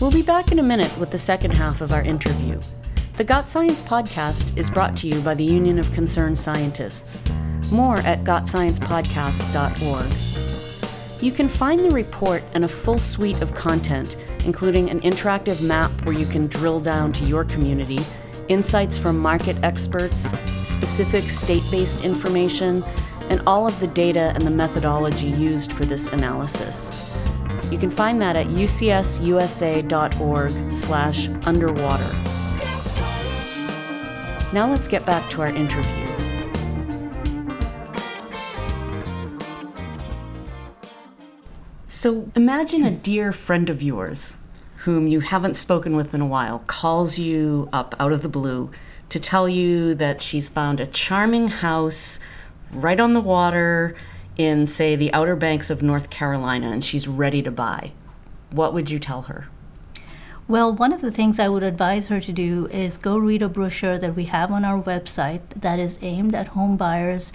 We'll 0.00 0.10
be 0.10 0.22
back 0.22 0.52
in 0.52 0.58
a 0.58 0.62
minute 0.62 0.96
with 0.98 1.10
the 1.10 1.18
second 1.18 1.56
half 1.56 1.80
of 1.80 1.92
our 1.92 2.02
interview. 2.02 2.60
The 3.20 3.24
Got 3.24 3.48
Science 3.50 3.82
podcast 3.82 4.56
is 4.56 4.70
brought 4.70 4.96
to 4.96 5.06
you 5.06 5.20
by 5.20 5.34
the 5.34 5.44
Union 5.44 5.78
of 5.78 5.92
Concerned 5.92 6.38
Scientists. 6.38 7.20
More 7.70 7.98
at 7.98 8.24
gotsciencepodcast.org. 8.24 11.22
You 11.22 11.30
can 11.30 11.50
find 11.50 11.84
the 11.84 11.90
report 11.90 12.42
and 12.54 12.64
a 12.64 12.68
full 12.68 12.96
suite 12.96 13.42
of 13.42 13.54
content, 13.54 14.16
including 14.46 14.88
an 14.88 15.00
interactive 15.00 15.60
map 15.60 15.90
where 16.06 16.16
you 16.16 16.24
can 16.24 16.46
drill 16.46 16.80
down 16.80 17.12
to 17.12 17.26
your 17.26 17.44
community, 17.44 17.98
insights 18.48 18.96
from 18.96 19.18
market 19.18 19.58
experts, 19.62 20.30
specific 20.64 21.24
state 21.24 21.64
based 21.70 22.02
information, 22.02 22.82
and 23.28 23.42
all 23.46 23.66
of 23.66 23.78
the 23.80 23.88
data 23.88 24.32
and 24.34 24.46
the 24.46 24.50
methodology 24.50 25.28
used 25.28 25.74
for 25.74 25.84
this 25.84 26.08
analysis. 26.08 27.14
You 27.70 27.76
can 27.76 27.90
find 27.90 28.22
that 28.22 28.34
at 28.34 28.46
ucsusa.org 28.46 29.14
slash 30.74 31.28
underwater. 31.44 32.29
Now 34.52 34.68
let's 34.68 34.88
get 34.88 35.06
back 35.06 35.30
to 35.30 35.42
our 35.42 35.48
interview. 35.48 36.06
So 41.86 42.30
imagine 42.34 42.84
a 42.84 42.90
dear 42.90 43.32
friend 43.32 43.70
of 43.70 43.80
yours 43.80 44.34
whom 44.78 45.06
you 45.06 45.20
haven't 45.20 45.54
spoken 45.54 45.94
with 45.94 46.14
in 46.14 46.20
a 46.20 46.26
while 46.26 46.64
calls 46.66 47.18
you 47.18 47.68
up 47.72 47.94
out 48.00 48.10
of 48.10 48.22
the 48.22 48.28
blue 48.28 48.72
to 49.10 49.20
tell 49.20 49.48
you 49.48 49.94
that 49.94 50.20
she's 50.20 50.48
found 50.48 50.80
a 50.80 50.86
charming 50.86 51.48
house 51.48 52.18
right 52.72 52.98
on 52.98 53.12
the 53.12 53.20
water 53.20 53.94
in, 54.36 54.66
say, 54.66 54.96
the 54.96 55.12
Outer 55.12 55.36
Banks 55.36 55.70
of 55.70 55.82
North 55.82 56.10
Carolina 56.10 56.70
and 56.70 56.82
she's 56.82 57.06
ready 57.06 57.42
to 57.42 57.50
buy. 57.50 57.92
What 58.50 58.74
would 58.74 58.90
you 58.90 58.98
tell 58.98 59.22
her? 59.22 59.48
Well, 60.50 60.74
one 60.74 60.92
of 60.92 61.00
the 61.00 61.12
things 61.12 61.38
I 61.38 61.48
would 61.48 61.62
advise 61.62 62.08
her 62.08 62.20
to 62.20 62.32
do 62.32 62.66
is 62.72 62.96
go 62.96 63.16
read 63.16 63.40
a 63.40 63.48
brochure 63.48 63.98
that 63.98 64.16
we 64.16 64.24
have 64.24 64.50
on 64.50 64.64
our 64.64 64.82
website 64.82 65.42
that 65.54 65.78
is 65.78 65.96
aimed 66.02 66.34
at 66.34 66.48
home 66.58 66.76
buyers 66.76 67.32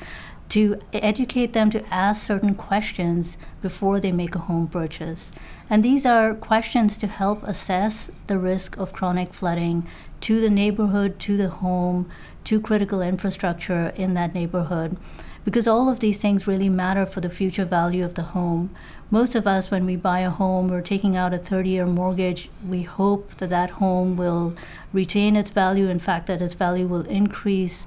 to 0.50 0.82
educate 0.92 1.54
them 1.54 1.70
to 1.70 1.86
ask 1.86 2.28
certain 2.28 2.56
questions 2.56 3.38
before 3.62 4.02
they 4.02 4.12
make 4.12 4.36
a 4.36 4.40
home 4.40 4.68
purchase. 4.68 5.32
And 5.70 5.82
these 5.82 6.06
are 6.06 6.36
questions 6.36 6.98
to 6.98 7.08
help 7.08 7.42
assess 7.44 8.12
the 8.28 8.38
risk 8.38 8.76
of 8.76 8.92
chronic 8.92 9.34
flooding 9.34 9.88
to 10.20 10.42
the 10.42 10.50
neighborhood, 10.50 11.18
to 11.22 11.38
the 11.38 11.48
home, 11.50 12.10
to 12.44 12.60
critical 12.60 13.02
infrastructure 13.02 13.94
in 13.96 14.14
that 14.16 14.34
neighborhood. 14.34 14.98
Because 15.46 15.68
all 15.68 15.88
of 15.90 16.00
these 16.00 16.18
things 16.18 16.48
really 16.48 16.70
matter 16.70 17.06
for 17.06 17.22
the 17.22 17.30
future 17.30 17.66
value 17.66 18.04
of 18.04 18.16
the 18.16 18.24
home. 18.24 18.76
Most 19.12 19.36
of 19.36 19.46
us, 19.46 19.70
when 19.70 19.86
we 19.86 19.96
buy 19.96 20.22
a 20.22 20.32
home, 20.32 20.68
we're 20.68 20.82
taking 20.82 21.16
out 21.16 21.34
a 21.34 21.38
30 21.38 21.70
year 21.70 21.86
mortgage. 21.86 22.50
We 22.68 22.82
hope 22.82 23.36
that 23.36 23.52
that 23.52 23.70
home 23.70 24.18
will 24.18 24.56
retain 24.92 25.36
its 25.36 25.52
value, 25.52 25.88
in 25.88 26.00
fact, 26.00 26.26
that 26.28 26.42
its 26.42 26.56
value 26.56 26.88
will 26.88 27.06
increase 27.06 27.86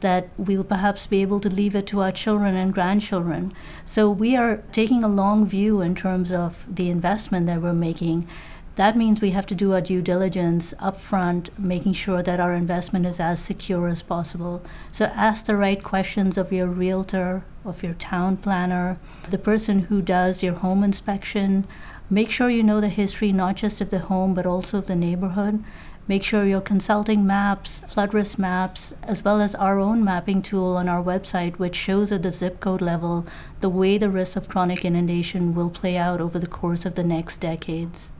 that 0.00 0.28
we'll 0.36 0.64
perhaps 0.64 1.06
be 1.06 1.22
able 1.22 1.40
to 1.40 1.48
leave 1.48 1.74
it 1.74 1.86
to 1.88 2.00
our 2.00 2.12
children 2.12 2.56
and 2.56 2.72
grandchildren. 2.72 3.52
So 3.84 4.10
we 4.10 4.36
are 4.36 4.58
taking 4.72 5.04
a 5.04 5.08
long 5.08 5.46
view 5.46 5.80
in 5.80 5.94
terms 5.94 6.32
of 6.32 6.66
the 6.74 6.90
investment 6.90 7.46
that 7.46 7.60
we're 7.60 7.72
making. 7.72 8.26
That 8.76 8.96
means 8.96 9.20
we 9.20 9.30
have 9.30 9.46
to 9.46 9.54
do 9.54 9.72
our 9.72 9.80
due 9.80 10.00
diligence 10.00 10.72
upfront, 10.80 11.48
making 11.58 11.92
sure 11.94 12.22
that 12.22 12.40
our 12.40 12.54
investment 12.54 13.04
is 13.06 13.20
as 13.20 13.40
secure 13.40 13.88
as 13.88 14.02
possible. 14.02 14.62
So 14.92 15.06
ask 15.06 15.44
the 15.44 15.56
right 15.56 15.82
questions 15.82 16.38
of 16.38 16.52
your 16.52 16.68
realtor, 16.68 17.44
of 17.64 17.82
your 17.82 17.94
town 17.94 18.38
planner, 18.38 18.98
the 19.28 19.38
person 19.38 19.80
who 19.82 20.00
does 20.00 20.42
your 20.42 20.54
home 20.54 20.82
inspection. 20.82 21.66
Make 22.08 22.30
sure 22.30 22.48
you 22.48 22.62
know 22.62 22.80
the 22.80 22.88
history 22.88 23.32
not 23.32 23.56
just 23.56 23.80
of 23.80 23.90
the 23.90 24.00
home 24.00 24.34
but 24.34 24.46
also 24.46 24.78
of 24.78 24.86
the 24.86 24.96
neighborhood 24.96 25.62
Make 26.10 26.24
sure 26.24 26.44
you're 26.44 26.60
consulting 26.60 27.24
maps, 27.24 27.82
flood 27.86 28.12
risk 28.12 28.36
maps, 28.36 28.92
as 29.04 29.22
well 29.22 29.40
as 29.40 29.54
our 29.54 29.78
own 29.78 30.02
mapping 30.02 30.42
tool 30.42 30.76
on 30.76 30.88
our 30.88 31.00
website, 31.00 31.60
which 31.60 31.76
shows 31.76 32.10
at 32.10 32.24
the 32.24 32.32
zip 32.32 32.58
code 32.58 32.80
level 32.80 33.24
the 33.60 33.68
way 33.68 33.96
the 33.96 34.10
risk 34.10 34.34
of 34.36 34.48
chronic 34.48 34.84
inundation 34.84 35.54
will 35.54 35.70
play 35.70 35.96
out 35.96 36.20
over 36.20 36.40
the 36.40 36.48
course 36.48 36.84
of 36.84 36.96
the 36.96 37.04
next 37.04 37.36
decades. 37.36 38.10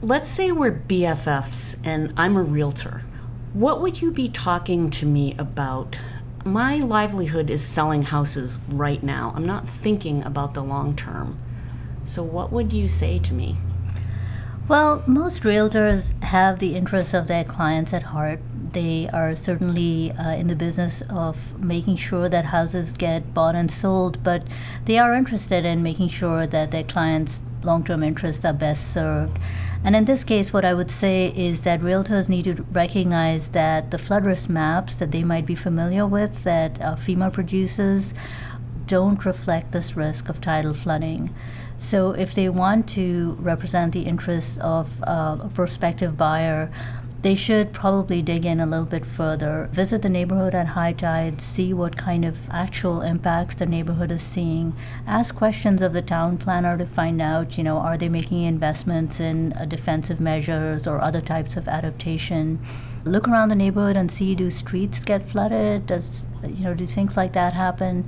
Let's 0.00 0.28
say 0.28 0.52
we're 0.52 0.70
BFFs 0.70 1.76
and 1.82 2.14
I'm 2.16 2.36
a 2.36 2.42
realtor. 2.42 3.02
What 3.52 3.80
would 3.80 4.00
you 4.00 4.12
be 4.12 4.28
talking 4.28 4.90
to 4.90 5.04
me 5.04 5.34
about? 5.36 5.98
My 6.44 6.76
livelihood 6.76 7.50
is 7.50 7.66
selling 7.66 8.02
houses 8.02 8.60
right 8.68 9.02
now. 9.02 9.32
I'm 9.34 9.44
not 9.44 9.68
thinking 9.68 10.22
about 10.22 10.54
the 10.54 10.62
long 10.62 10.94
term. 10.94 11.36
So, 12.04 12.22
what 12.22 12.52
would 12.52 12.72
you 12.72 12.86
say 12.86 13.18
to 13.18 13.34
me? 13.34 13.56
Well, 14.68 15.02
most 15.04 15.42
realtors 15.42 16.22
have 16.22 16.60
the 16.60 16.76
interests 16.76 17.12
of 17.12 17.26
their 17.26 17.42
clients 17.42 17.92
at 17.92 18.04
heart. 18.04 18.38
They 18.72 19.08
are 19.12 19.34
certainly 19.34 20.12
uh, 20.12 20.36
in 20.36 20.46
the 20.46 20.54
business 20.54 21.02
of 21.10 21.58
making 21.58 21.96
sure 21.96 22.28
that 22.28 22.44
houses 22.44 22.92
get 22.92 23.34
bought 23.34 23.56
and 23.56 23.68
sold, 23.68 24.22
but 24.22 24.44
they 24.84 24.96
are 24.96 25.14
interested 25.14 25.64
in 25.64 25.82
making 25.82 26.10
sure 26.10 26.46
that 26.46 26.70
their 26.70 26.84
clients' 26.84 27.40
long 27.62 27.84
term 27.84 28.02
interests 28.02 28.44
are 28.44 28.52
best 28.52 28.92
served. 28.92 29.38
And 29.84 29.94
in 29.94 30.06
this 30.06 30.24
case, 30.24 30.52
what 30.52 30.64
I 30.64 30.74
would 30.74 30.90
say 30.90 31.32
is 31.36 31.62
that 31.62 31.80
realtors 31.80 32.28
need 32.28 32.44
to 32.44 32.64
recognize 32.72 33.50
that 33.50 33.90
the 33.90 33.98
flood 33.98 34.24
risk 34.24 34.48
maps 34.48 34.96
that 34.96 35.12
they 35.12 35.22
might 35.22 35.46
be 35.46 35.54
familiar 35.54 36.06
with, 36.06 36.42
that 36.44 36.80
uh, 36.80 36.96
FEMA 36.96 37.32
produces, 37.32 38.12
don't 38.86 39.24
reflect 39.24 39.72
this 39.72 39.96
risk 39.96 40.28
of 40.28 40.40
tidal 40.40 40.74
flooding. 40.74 41.32
So, 41.76 42.10
if 42.10 42.34
they 42.34 42.48
want 42.48 42.88
to 42.90 43.36
represent 43.38 43.92
the 43.92 44.02
interests 44.02 44.58
of 44.58 45.00
uh, 45.04 45.38
a 45.42 45.50
prospective 45.54 46.16
buyer, 46.16 46.72
they 47.20 47.34
should 47.34 47.72
probably 47.72 48.22
dig 48.22 48.44
in 48.44 48.60
a 48.60 48.66
little 48.66 48.86
bit 48.86 49.04
further, 49.04 49.68
visit 49.72 50.02
the 50.02 50.08
neighborhood 50.08 50.54
at 50.54 50.68
high 50.68 50.92
tide, 50.92 51.40
see 51.40 51.74
what 51.74 51.96
kind 51.96 52.24
of 52.24 52.48
actual 52.50 53.02
impacts 53.02 53.56
the 53.56 53.66
neighborhood 53.66 54.12
is 54.12 54.22
seeing, 54.22 54.74
ask 55.04 55.34
questions 55.34 55.82
of 55.82 55.92
the 55.92 56.02
town 56.02 56.38
planner 56.38 56.78
to 56.78 56.86
find 56.86 57.20
out, 57.20 57.58
you 57.58 57.64
know, 57.64 57.78
are 57.78 57.98
they 57.98 58.08
making 58.08 58.42
investments 58.42 59.18
in 59.18 59.52
uh, 59.54 59.64
defensive 59.64 60.20
measures 60.20 60.86
or 60.86 61.00
other 61.00 61.20
types 61.20 61.56
of 61.56 61.66
adaptation. 61.66 62.60
Look 63.04 63.26
around 63.26 63.48
the 63.48 63.56
neighborhood 63.56 63.96
and 63.96 64.10
see 64.10 64.36
do 64.36 64.48
streets 64.50 65.00
get 65.00 65.28
flooded? 65.28 65.86
Does 65.86 66.24
you 66.42 66.64
know 66.64 66.74
do 66.74 66.86
things 66.86 67.16
like 67.16 67.32
that 67.32 67.52
happen? 67.52 68.06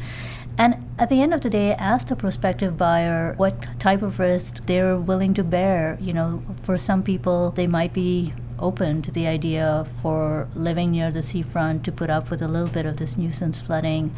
And 0.59 0.77
at 0.99 1.09
the 1.09 1.23
end 1.23 1.33
of 1.33 1.41
the 1.41 1.49
day, 1.49 1.73
ask 1.73 2.09
the 2.09 2.17
prospective 2.17 2.77
buyer 2.77 3.35
what 3.39 3.81
type 3.81 4.03
of 4.03 4.19
risk 4.19 4.67
they're 4.67 4.97
willing 4.97 5.33
to 5.35 5.43
bear. 5.43 5.97
You 6.01 6.13
know, 6.13 6.43
for 6.61 6.77
some 6.77 7.03
people, 7.03 7.51
they 7.51 7.67
might 7.67 7.95
be 7.95 8.35
open 8.61 9.03
to 9.03 9.11
the 9.11 9.27
idea 9.27 9.87
for 10.01 10.49
living 10.55 10.93
near 10.93 11.11
the 11.11 11.23
seafront 11.23 11.85
to 11.85 11.93
put 11.93 12.11
up 12.11 12.31
with 12.31 12.43
a 12.43 12.49
little 12.49 12.69
bit 12.69 12.87
of 12.87 12.99
this 12.99 13.17
nuisance 13.17 13.61
flooding 13.61 14.15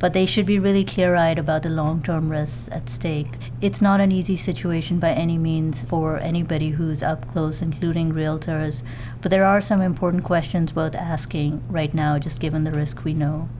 but 0.00 0.14
they 0.14 0.24
should 0.24 0.46
be 0.46 0.58
really 0.58 0.84
clear 0.84 1.14
eyed 1.14 1.38
about 1.38 1.62
the 1.62 1.68
long 1.68 2.02
term 2.02 2.30
risks 2.30 2.70
at 2.72 2.88
stake. 2.88 3.34
It's 3.60 3.82
not 3.82 4.00
an 4.00 4.10
easy 4.10 4.34
situation 4.34 4.98
by 4.98 5.12
any 5.12 5.36
means 5.36 5.84
for 5.84 6.16
anybody 6.16 6.70
who's 6.70 7.02
up 7.02 7.30
close, 7.30 7.60
including 7.60 8.12
realtors, 8.12 8.82
but 9.20 9.30
there 9.30 9.44
are 9.44 9.60
some 9.60 9.82
important 9.82 10.24
questions 10.24 10.74
worth 10.74 10.94
asking 10.94 11.62
right 11.68 11.92
now, 11.92 12.18
just 12.18 12.40
given 12.40 12.64
the 12.64 12.72
risk 12.72 13.04
we 13.04 13.12
know. 13.12 13.50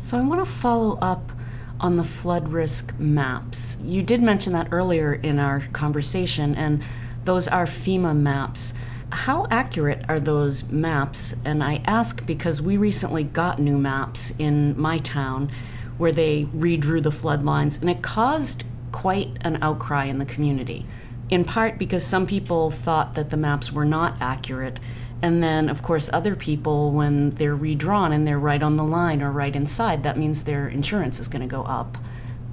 So 0.00 0.16
I 0.16 0.22
want 0.22 0.40
to 0.40 0.50
follow 0.50 0.98
up 1.02 1.32
on 1.78 1.96
the 1.96 2.04
flood 2.04 2.48
risk 2.48 2.98
maps. 2.98 3.76
You 3.82 4.02
did 4.02 4.22
mention 4.22 4.54
that 4.54 4.68
earlier 4.72 5.12
in 5.12 5.38
our 5.38 5.60
conversation, 5.72 6.54
and 6.54 6.82
those 7.24 7.46
are 7.46 7.66
FEMA 7.66 8.16
maps. 8.16 8.72
How 9.10 9.46
accurate 9.50 10.04
are 10.08 10.20
those 10.20 10.70
maps? 10.70 11.34
And 11.44 11.64
I 11.64 11.80
ask 11.86 12.26
because 12.26 12.60
we 12.60 12.76
recently 12.76 13.24
got 13.24 13.58
new 13.58 13.78
maps 13.78 14.34
in 14.38 14.78
my 14.78 14.98
town 14.98 15.50
where 15.96 16.12
they 16.12 16.44
redrew 16.54 17.02
the 17.02 17.10
flood 17.10 17.42
lines, 17.42 17.78
and 17.78 17.88
it 17.88 18.02
caused 18.02 18.64
quite 18.92 19.30
an 19.40 19.58
outcry 19.62 20.04
in 20.04 20.18
the 20.18 20.26
community. 20.26 20.86
In 21.30 21.44
part 21.44 21.78
because 21.78 22.04
some 22.04 22.26
people 22.26 22.70
thought 22.70 23.14
that 23.14 23.30
the 23.30 23.36
maps 23.36 23.72
were 23.72 23.84
not 23.84 24.16
accurate, 24.20 24.78
and 25.20 25.42
then, 25.42 25.68
of 25.68 25.82
course, 25.82 26.08
other 26.12 26.36
people, 26.36 26.92
when 26.92 27.30
they're 27.30 27.56
redrawn 27.56 28.12
and 28.12 28.26
they're 28.26 28.38
right 28.38 28.62
on 28.62 28.76
the 28.76 28.84
line 28.84 29.20
or 29.20 29.32
right 29.32 29.56
inside, 29.56 30.04
that 30.04 30.16
means 30.16 30.44
their 30.44 30.68
insurance 30.68 31.18
is 31.18 31.28
going 31.28 31.42
to 31.42 31.48
go 31.48 31.64
up. 31.64 31.96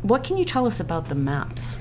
What 0.02 0.24
can 0.24 0.38
you 0.38 0.46
tell 0.46 0.66
us 0.66 0.80
about 0.80 1.10
the 1.10 1.16
maps? 1.16 1.78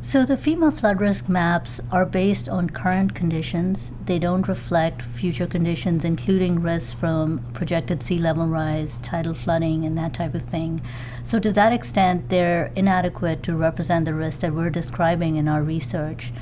So, 0.00 0.24
the 0.24 0.36
FEMA 0.36 0.72
flood 0.72 1.00
risk 1.00 1.28
maps 1.28 1.80
are 1.90 2.06
based 2.06 2.48
on 2.48 2.70
current 2.70 3.16
conditions. 3.16 3.92
They 4.06 4.20
don't 4.20 4.46
reflect 4.46 5.02
future 5.02 5.46
conditions, 5.46 6.04
including 6.04 6.62
risks 6.62 6.92
from 6.92 7.40
projected 7.52 8.02
sea 8.02 8.16
level 8.16 8.46
rise, 8.46 8.98
tidal 9.00 9.34
flooding, 9.34 9.84
and 9.84 9.98
that 9.98 10.14
type 10.14 10.34
of 10.34 10.44
thing. 10.44 10.80
So, 11.24 11.40
to 11.40 11.52
that 11.52 11.72
extent, 11.72 12.28
they're 12.28 12.70
inadequate 12.76 13.42
to 13.42 13.56
represent 13.56 14.04
the 14.04 14.14
risks 14.14 14.40
that 14.42 14.54
we're 14.54 14.70
describing 14.70 15.34
in 15.34 15.48
our 15.48 15.62
research. 15.62 16.32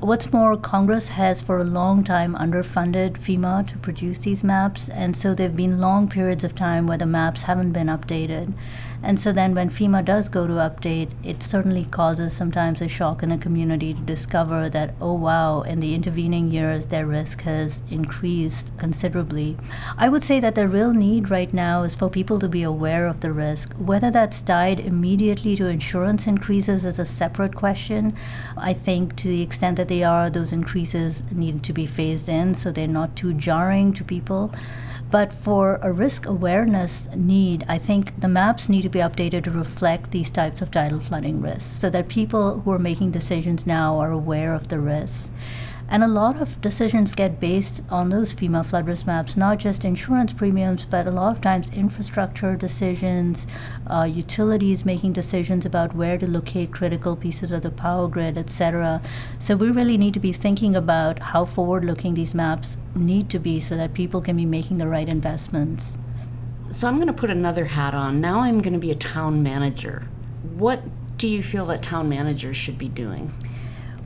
What's 0.00 0.32
more, 0.32 0.56
Congress 0.56 1.10
has 1.10 1.42
for 1.42 1.58
a 1.58 1.64
long 1.64 2.04
time 2.04 2.34
underfunded 2.34 3.18
FEMA 3.18 3.68
to 3.68 3.76
produce 3.78 4.18
these 4.18 4.42
maps, 4.42 4.88
and 4.88 5.14
so 5.14 5.34
there 5.34 5.48
have 5.48 5.56
been 5.56 5.78
long 5.78 6.08
periods 6.08 6.42
of 6.42 6.54
time 6.54 6.86
where 6.86 6.96
the 6.96 7.04
maps 7.04 7.42
haven't 7.42 7.72
been 7.72 7.88
updated. 7.88 8.54
And 9.02 9.18
so 9.18 9.32
then 9.32 9.54
when 9.54 9.70
FEMA 9.70 10.04
does 10.04 10.28
go 10.28 10.46
to 10.46 10.54
update, 10.54 11.10
it 11.24 11.42
certainly 11.42 11.84
causes 11.84 12.36
sometimes 12.36 12.82
a 12.82 12.88
shock 12.88 13.22
in 13.22 13.30
the 13.30 13.38
community 13.38 13.94
to 13.94 14.00
discover 14.00 14.68
that, 14.68 14.94
oh 15.00 15.14
wow, 15.14 15.62
in 15.62 15.80
the 15.80 15.94
intervening 15.94 16.50
years, 16.50 16.86
their 16.86 17.06
risk 17.06 17.42
has 17.42 17.82
increased 17.90 18.76
considerably. 18.76 19.56
I 19.96 20.08
would 20.08 20.22
say 20.22 20.38
that 20.40 20.54
the 20.54 20.68
real 20.68 20.92
need 20.92 21.30
right 21.30 21.52
now 21.52 21.82
is 21.82 21.94
for 21.94 22.10
people 22.10 22.38
to 22.40 22.48
be 22.48 22.62
aware 22.62 23.06
of 23.06 23.20
the 23.20 23.32
risk. 23.32 23.72
Whether 23.74 24.10
that's 24.10 24.42
tied 24.42 24.80
immediately 24.80 25.56
to 25.56 25.68
insurance 25.68 26.26
increases 26.26 26.84
is 26.84 26.98
a 26.98 27.06
separate 27.06 27.54
question. 27.54 28.14
I 28.56 28.74
think 28.74 29.16
to 29.16 29.28
the 29.28 29.42
extent 29.42 29.78
that 29.78 29.88
they 29.88 30.04
are, 30.04 30.28
those 30.28 30.52
increases 30.52 31.24
need 31.32 31.62
to 31.64 31.72
be 31.72 31.86
phased 31.86 32.28
in 32.28 32.54
so 32.54 32.70
they're 32.70 32.86
not 32.86 33.16
too 33.16 33.32
jarring 33.32 33.94
to 33.94 34.04
people. 34.04 34.52
But 35.10 35.32
for 35.32 35.80
a 35.82 35.92
risk 35.92 36.24
awareness 36.26 37.08
need, 37.16 37.64
I 37.68 37.78
think 37.78 38.20
the 38.20 38.28
maps 38.28 38.68
need 38.68 38.82
to 38.82 38.88
be 38.88 39.00
updated 39.00 39.44
to 39.44 39.50
reflect 39.50 40.12
these 40.12 40.30
types 40.30 40.62
of 40.62 40.70
tidal 40.70 41.00
flooding 41.00 41.40
risks 41.40 41.64
so 41.64 41.90
that 41.90 42.08
people 42.08 42.60
who 42.60 42.70
are 42.70 42.78
making 42.78 43.10
decisions 43.10 43.66
now 43.66 43.98
are 43.98 44.12
aware 44.12 44.54
of 44.54 44.68
the 44.68 44.78
risks. 44.78 45.30
And 45.92 46.04
a 46.04 46.08
lot 46.08 46.40
of 46.40 46.60
decisions 46.60 47.16
get 47.16 47.40
based 47.40 47.82
on 47.90 48.10
those 48.10 48.32
FEMA 48.32 48.64
flood 48.64 48.86
risk 48.86 49.08
maps, 49.08 49.36
not 49.36 49.58
just 49.58 49.84
insurance 49.84 50.32
premiums, 50.32 50.84
but 50.84 51.08
a 51.08 51.10
lot 51.10 51.36
of 51.36 51.42
times 51.42 51.68
infrastructure 51.70 52.54
decisions, 52.54 53.44
uh, 53.88 54.04
utilities 54.04 54.84
making 54.84 55.14
decisions 55.14 55.66
about 55.66 55.96
where 55.96 56.16
to 56.16 56.28
locate 56.28 56.70
critical 56.70 57.16
pieces 57.16 57.50
of 57.50 57.62
the 57.62 57.72
power 57.72 58.06
grid, 58.06 58.38
etc. 58.38 59.02
So 59.40 59.56
we 59.56 59.68
really 59.68 59.98
need 59.98 60.14
to 60.14 60.20
be 60.20 60.32
thinking 60.32 60.76
about 60.76 61.18
how 61.18 61.44
forward 61.44 61.84
looking 61.84 62.14
these 62.14 62.36
maps 62.36 62.76
need 62.94 63.28
to 63.30 63.40
be 63.40 63.58
so 63.58 63.76
that 63.76 63.92
people 63.92 64.20
can 64.20 64.36
be 64.36 64.46
making 64.46 64.78
the 64.78 64.86
right 64.86 65.08
investments. 65.08 65.98
So 66.70 66.86
I'm 66.86 66.98
going 66.98 67.08
to 67.08 67.12
put 67.12 67.30
another 67.30 67.64
hat 67.64 67.96
on. 67.96 68.20
Now 68.20 68.42
I'm 68.42 68.60
going 68.60 68.74
to 68.74 68.78
be 68.78 68.92
a 68.92 68.94
town 68.94 69.42
manager. 69.42 70.06
What 70.54 70.84
do 71.18 71.26
you 71.26 71.42
feel 71.42 71.66
that 71.66 71.82
town 71.82 72.08
managers 72.08 72.56
should 72.56 72.78
be 72.78 72.88
doing? 72.88 73.32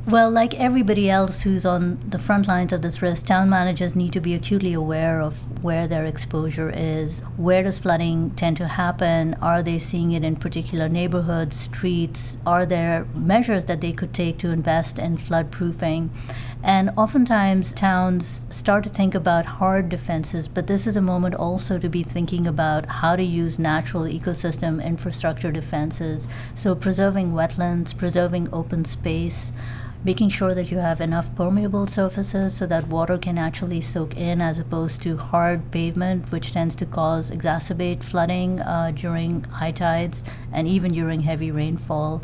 Well, 0.07 0.31
like 0.31 0.53
everybody 0.61 1.09
else 1.09 1.41
who's 1.41 1.65
on 1.65 1.99
the 2.07 2.19
front 2.19 2.47
lines 2.47 2.75
of 2.75 2.83
this 2.83 3.01
risk, 3.01 3.25
town 3.25 3.49
managers 3.49 3.97
need 3.97 4.13
to 4.13 4.21
be 4.21 4.35
acutely 4.35 4.75
aware 4.75 5.23
of 5.23 5.65
where 5.65 5.87
their 5.87 6.05
exposure 6.05 6.71
is. 6.71 7.21
Where 7.39 7.63
does 7.63 7.79
flooding 7.79 8.33
tend 8.33 8.59
to 8.59 8.69
happen? 8.69 9.33
Are 9.41 9.63
they 9.63 9.79
seeing 9.79 10.13
it 10.13 10.23
in 10.23 10.37
particular 10.37 10.91
neighborhoods, 10.91 11.57
streets? 11.57 12.37
Are 12.45 12.67
there 12.67 13.07
measures 13.15 13.65
that 13.65 13.81
they 13.81 13.93
could 13.95 14.13
take 14.13 14.37
to 14.41 14.51
invest 14.51 14.99
in 14.99 15.17
flood 15.17 15.51
proofing? 15.51 16.11
And 16.65 16.93
oftentimes, 16.97 17.75
towns 17.75 18.47
start 18.49 18.85
to 18.85 18.91
think 18.91 19.15
about 19.15 19.45
hard 19.45 19.91
defenses, 19.91 20.49
but 20.49 20.67
this 20.67 20.87
is 20.87 20.97
a 20.97 21.03
moment 21.03 21.35
also 21.35 21.79
to 21.79 21.91
be 21.91 22.03
thinking 22.03 22.47
about 22.47 22.87
how 22.87 23.17
to 23.17 23.23
use 23.23 23.59
natural 23.59 24.05
ecosystem 24.05 24.83
infrastructure 24.83 25.53
defenses. 25.53 26.27
So, 26.55 26.75
preserving 26.75 27.33
wetlands, 27.33 27.95
preserving 27.95 28.49
open 28.51 28.87
space 28.87 29.53
making 30.05 30.29
sure 30.29 30.55
that 30.55 30.71
you 30.71 30.77
have 30.77 31.01
enough 31.01 31.35
permeable 31.35 31.87
surfaces 31.87 32.55
so 32.55 32.67
that 32.67 32.87
water 32.89 33.17
can 33.17 33.39
actually 33.39 33.81
soak 33.81 34.15
in 34.17 34.39
as 34.41 34.59
opposed 34.59 35.01
to 35.01 35.17
hard 35.17 35.71
pavement, 35.71 36.31
which 36.31 36.53
tends 36.53 36.75
to 36.75 36.85
cause 36.85 37.31
exacerbate 37.31 38.03
flooding 38.03 38.61
uh, 38.61 38.93
during 38.95 39.43
high 39.45 39.73
tides 39.73 40.23
and 40.53 40.69
even 40.69 40.93
during 40.93 41.23
heavy 41.23 41.51
rainfall. 41.51 42.23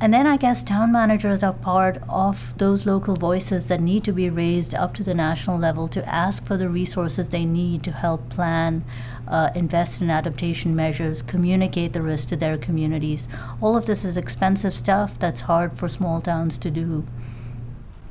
And 0.00 0.14
then 0.14 0.28
I 0.28 0.36
guess 0.36 0.62
town 0.62 0.92
managers 0.92 1.42
are 1.42 1.52
part 1.52 2.00
of 2.08 2.56
those 2.58 2.86
local 2.86 3.16
voices 3.16 3.66
that 3.66 3.80
need 3.80 4.04
to 4.04 4.12
be 4.12 4.30
raised 4.30 4.72
up 4.72 4.94
to 4.94 5.02
the 5.02 5.14
national 5.14 5.58
level 5.58 5.88
to 5.88 6.08
ask 6.08 6.46
for 6.46 6.56
the 6.56 6.68
resources 6.68 7.30
they 7.30 7.44
need 7.44 7.82
to 7.82 7.90
help 7.90 8.28
plan, 8.28 8.84
uh, 9.26 9.50
invest 9.56 10.00
in 10.00 10.08
adaptation 10.08 10.76
measures, 10.76 11.20
communicate 11.20 11.94
the 11.94 12.02
risk 12.02 12.28
to 12.28 12.36
their 12.36 12.56
communities. 12.56 13.26
All 13.60 13.76
of 13.76 13.86
this 13.86 14.04
is 14.04 14.16
expensive 14.16 14.72
stuff 14.72 15.18
that's 15.18 15.40
hard 15.42 15.76
for 15.76 15.88
small 15.88 16.20
towns 16.20 16.58
to 16.58 16.70
do. 16.70 17.04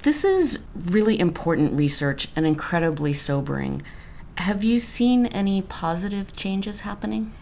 This 0.04 0.26
is 0.26 0.60
really 0.76 1.18
important 1.18 1.72
research 1.72 2.28
and 2.36 2.46
incredibly 2.46 3.14
sobering. 3.14 3.82
Have 4.40 4.62
you 4.64 4.80
seen 4.80 5.26
any 5.28 5.62
positive 5.62 6.36
changes 6.36 6.82
happening? 6.82 7.34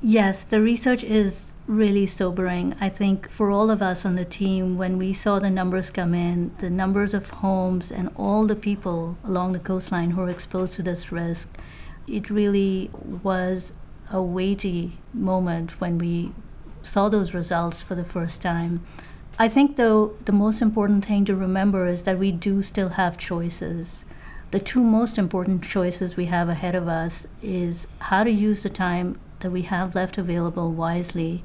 Yes, 0.00 0.44
the 0.44 0.60
research 0.60 1.02
is 1.02 1.54
really 1.66 2.06
sobering. 2.06 2.76
I 2.80 2.88
think 2.88 3.28
for 3.28 3.50
all 3.50 3.68
of 3.68 3.82
us 3.82 4.06
on 4.06 4.14
the 4.14 4.24
team, 4.24 4.78
when 4.78 4.96
we 4.96 5.12
saw 5.12 5.40
the 5.40 5.50
numbers 5.50 5.90
come 5.90 6.14
in, 6.14 6.52
the 6.58 6.70
numbers 6.70 7.14
of 7.14 7.30
homes 7.30 7.90
and 7.90 8.08
all 8.16 8.46
the 8.46 8.54
people 8.54 9.18
along 9.24 9.52
the 9.52 9.58
coastline 9.58 10.12
who 10.12 10.20
are 10.20 10.30
exposed 10.30 10.74
to 10.74 10.82
this 10.84 11.10
risk, 11.10 11.58
it 12.06 12.30
really 12.30 12.90
was 13.24 13.72
a 14.12 14.22
weighty 14.22 14.98
moment 15.12 15.80
when 15.80 15.98
we 15.98 16.32
saw 16.80 17.08
those 17.08 17.34
results 17.34 17.82
for 17.82 17.96
the 17.96 18.04
first 18.04 18.40
time. 18.40 18.86
I 19.36 19.48
think, 19.48 19.74
though, 19.74 20.14
the 20.24 20.32
most 20.32 20.62
important 20.62 21.04
thing 21.06 21.24
to 21.24 21.34
remember 21.34 21.88
is 21.88 22.04
that 22.04 22.20
we 22.20 22.30
do 22.30 22.62
still 22.62 22.90
have 22.90 23.18
choices. 23.18 24.04
The 24.52 24.60
two 24.60 24.84
most 24.84 25.18
important 25.18 25.64
choices 25.64 26.16
we 26.16 26.26
have 26.26 26.48
ahead 26.48 26.76
of 26.76 26.86
us 26.86 27.26
is 27.42 27.88
how 27.98 28.22
to 28.22 28.30
use 28.30 28.62
the 28.62 28.70
time 28.70 29.18
that 29.40 29.50
we 29.50 29.62
have 29.62 29.94
left 29.94 30.18
available 30.18 30.72
wisely 30.72 31.44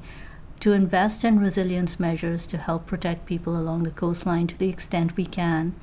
to 0.60 0.72
invest 0.72 1.24
in 1.24 1.38
resilience 1.38 2.00
measures 2.00 2.46
to 2.46 2.56
help 2.56 2.86
protect 2.86 3.26
people 3.26 3.56
along 3.56 3.82
the 3.82 3.90
coastline 3.90 4.46
to 4.46 4.58
the 4.58 4.68
extent 4.68 5.16
we 5.16 5.26
can, 5.26 5.74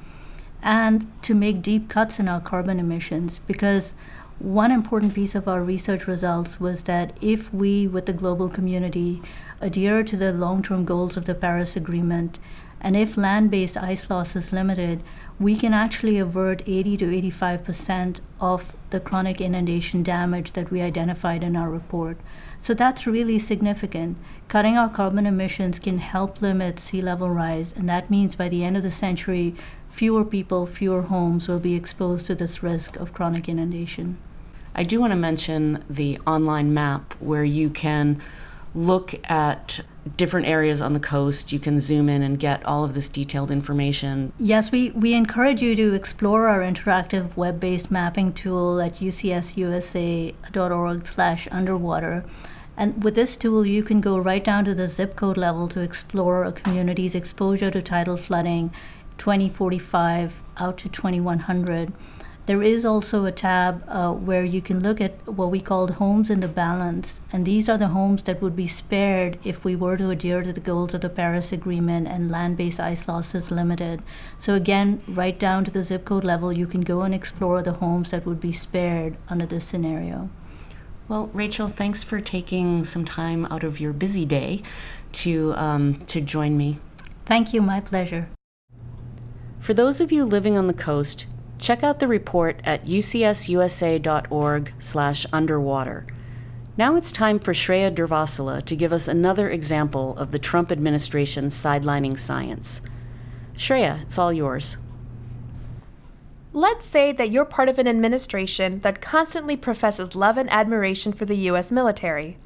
and 0.63 1.11
to 1.21 1.35
make 1.35 1.61
deep 1.61 1.89
cuts 1.89 2.19
in 2.19 2.27
our 2.27 2.41
carbon 2.41 2.79
emissions. 2.79 3.39
Because 3.39 3.93
one 4.39 4.71
important 4.71 5.13
piece 5.13 5.35
of 5.35 5.47
our 5.47 5.63
research 5.63 6.07
results 6.07 6.59
was 6.59 6.83
that 6.83 7.15
if 7.21 7.53
we, 7.53 7.87
with 7.87 8.07
the 8.07 8.13
global 8.13 8.49
community, 8.49 9.21
adhere 9.59 10.03
to 10.03 10.17
the 10.17 10.33
long 10.33 10.63
term 10.63 10.83
goals 10.83 11.15
of 11.15 11.25
the 11.25 11.35
Paris 11.35 11.75
Agreement, 11.75 12.39
and 12.81 12.97
if 12.97 13.15
land 13.15 13.51
based 13.51 13.77
ice 13.77 14.09
loss 14.09 14.35
is 14.35 14.51
limited, 14.51 15.03
we 15.39 15.55
can 15.55 15.73
actually 15.73 16.17
avert 16.17 16.63
80 16.65 16.97
to 16.97 17.15
85 17.15 17.63
percent 17.63 18.21
of 18.39 18.75
the 18.89 18.99
chronic 18.99 19.39
inundation 19.39 20.03
damage 20.03 20.53
that 20.53 20.71
we 20.71 20.81
identified 20.81 21.43
in 21.43 21.55
our 21.55 21.69
report. 21.69 22.17
So 22.59 22.73
that's 22.73 23.07
really 23.07 23.39
significant. 23.39 24.17
Cutting 24.47 24.77
our 24.77 24.89
carbon 24.89 25.25
emissions 25.25 25.79
can 25.79 25.99
help 25.99 26.41
limit 26.41 26.79
sea 26.79 27.01
level 27.01 27.29
rise, 27.29 27.71
and 27.71 27.87
that 27.87 28.09
means 28.09 28.35
by 28.35 28.49
the 28.49 28.63
end 28.63 28.75
of 28.77 28.83
the 28.83 28.91
century, 28.91 29.55
fewer 29.87 30.25
people, 30.25 30.65
fewer 30.65 31.03
homes 31.03 31.47
will 31.47 31.59
be 31.59 31.75
exposed 31.75 32.25
to 32.25 32.35
this 32.35 32.63
risk 32.63 32.95
of 32.95 33.13
chronic 33.13 33.47
inundation. 33.47 34.17
I 34.73 34.83
do 34.83 34.99
want 34.99 35.11
to 35.11 35.17
mention 35.17 35.83
the 35.89 36.19
online 36.25 36.73
map 36.73 37.13
where 37.19 37.43
you 37.43 37.69
can 37.69 38.21
look 38.73 39.15
at 39.29 39.81
different 40.17 40.47
areas 40.47 40.81
on 40.81 40.93
the 40.93 40.99
coast. 40.99 41.51
You 41.51 41.59
can 41.59 41.79
zoom 41.79 42.09
in 42.09 42.21
and 42.21 42.39
get 42.39 42.65
all 42.65 42.83
of 42.83 42.93
this 42.93 43.07
detailed 43.09 43.51
information. 43.51 44.33
Yes, 44.39 44.71
we, 44.71 44.91
we 44.91 45.13
encourage 45.13 45.61
you 45.61 45.75
to 45.75 45.93
explore 45.93 46.47
our 46.47 46.59
interactive 46.59 47.35
web-based 47.35 47.91
mapping 47.91 48.33
tool 48.33 48.81
at 48.81 48.95
ucsusa.org 48.95 50.35
slash 51.07 51.47
underwater. 51.51 52.25
And 52.77 53.03
with 53.03 53.15
this 53.15 53.35
tool, 53.35 53.65
you 53.65 53.83
can 53.83 54.01
go 54.01 54.17
right 54.17 54.43
down 54.43 54.65
to 54.65 54.73
the 54.73 54.87
zip 54.87 55.15
code 55.15 55.37
level 55.37 55.67
to 55.69 55.81
explore 55.81 56.43
a 56.45 56.51
community's 56.51 57.13
exposure 57.13 57.69
to 57.69 57.81
tidal 57.81 58.17
flooding 58.17 58.73
2045 59.17 60.41
out 60.57 60.77
to 60.79 60.89
2100. 60.89 61.93
There 62.51 62.63
is 62.63 62.83
also 62.83 63.23
a 63.23 63.31
tab 63.31 63.81
uh, 63.87 64.11
where 64.11 64.43
you 64.43 64.61
can 64.61 64.83
look 64.83 64.99
at 64.99 65.25
what 65.25 65.51
we 65.51 65.61
called 65.61 65.91
homes 65.91 66.29
in 66.29 66.41
the 66.41 66.49
balance, 66.49 67.21
and 67.31 67.45
these 67.45 67.69
are 67.69 67.77
the 67.77 67.95
homes 67.95 68.23
that 68.23 68.41
would 68.41 68.57
be 68.57 68.67
spared 68.67 69.39
if 69.45 69.63
we 69.63 69.73
were 69.73 69.95
to 69.95 70.09
adhere 70.09 70.43
to 70.43 70.51
the 70.51 70.59
goals 70.59 70.93
of 70.93 70.99
the 70.99 71.07
Paris 71.07 71.53
Agreement 71.53 72.09
and 72.09 72.29
land 72.29 72.57
based 72.57 72.77
ice 72.77 73.07
losses 73.07 73.51
limited. 73.51 74.01
So, 74.37 74.53
again, 74.53 75.01
right 75.07 75.39
down 75.39 75.63
to 75.63 75.71
the 75.71 75.81
zip 75.81 76.03
code 76.03 76.25
level, 76.25 76.51
you 76.51 76.67
can 76.67 76.81
go 76.81 77.03
and 77.03 77.15
explore 77.15 77.61
the 77.61 77.79
homes 77.79 78.11
that 78.11 78.25
would 78.25 78.41
be 78.41 78.51
spared 78.51 79.15
under 79.29 79.45
this 79.45 79.63
scenario. 79.63 80.29
Well, 81.07 81.29
Rachel, 81.31 81.69
thanks 81.69 82.03
for 82.03 82.19
taking 82.19 82.83
some 82.83 83.05
time 83.05 83.45
out 83.45 83.63
of 83.63 83.79
your 83.79 83.93
busy 83.93 84.25
day 84.25 84.61
to, 85.13 85.53
um, 85.55 86.01
to 86.07 86.19
join 86.19 86.57
me. 86.57 86.79
Thank 87.25 87.53
you, 87.53 87.61
my 87.61 87.79
pleasure. 87.79 88.27
For 89.61 89.73
those 89.73 90.01
of 90.01 90.11
you 90.11 90.25
living 90.25 90.57
on 90.57 90.67
the 90.67 90.73
coast, 90.73 91.27
check 91.61 91.83
out 91.83 91.99
the 91.99 92.07
report 92.07 92.59
at 92.65 92.85
ucsusa.org 92.85 94.73
slash 94.79 95.25
underwater. 95.31 96.07
Now 96.75 96.95
it's 96.95 97.11
time 97.11 97.37
for 97.37 97.53
Shreya 97.53 97.93
Durvasula 97.93 98.63
to 98.65 98.75
give 98.75 98.91
us 98.91 99.07
another 99.07 99.49
example 99.49 100.17
of 100.17 100.31
the 100.31 100.39
Trump 100.39 100.71
administration's 100.71 101.53
sidelining 101.53 102.17
science. 102.17 102.81
Shreya, 103.55 104.01
it's 104.01 104.17
all 104.17 104.33
yours. 104.33 104.77
Let's 106.51 106.85
say 106.85 107.11
that 107.13 107.29
you're 107.29 107.45
part 107.45 107.69
of 107.69 107.77
an 107.77 107.87
administration 107.87 108.79
that 108.79 109.01
constantly 109.01 109.55
professes 109.55 110.15
love 110.15 110.37
and 110.37 110.49
admiration 110.49 111.13
for 111.13 111.25
the 111.25 111.37
U.S. 111.37 111.71
military. 111.71 112.37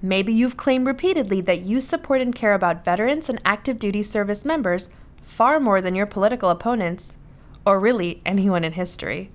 Maybe 0.00 0.32
you've 0.32 0.56
claimed 0.56 0.86
repeatedly 0.86 1.40
that 1.42 1.62
you 1.62 1.80
support 1.80 2.20
and 2.20 2.34
care 2.34 2.54
about 2.54 2.84
veterans 2.84 3.28
and 3.28 3.40
active 3.44 3.78
duty 3.78 4.02
service 4.02 4.44
members 4.44 4.88
far 5.22 5.58
more 5.58 5.80
than 5.80 5.94
your 5.94 6.06
political 6.06 6.50
opponents, 6.50 7.16
or 7.66 7.80
really 7.80 8.20
anyone 8.24 8.64
in 8.64 8.72
history. 8.72 9.30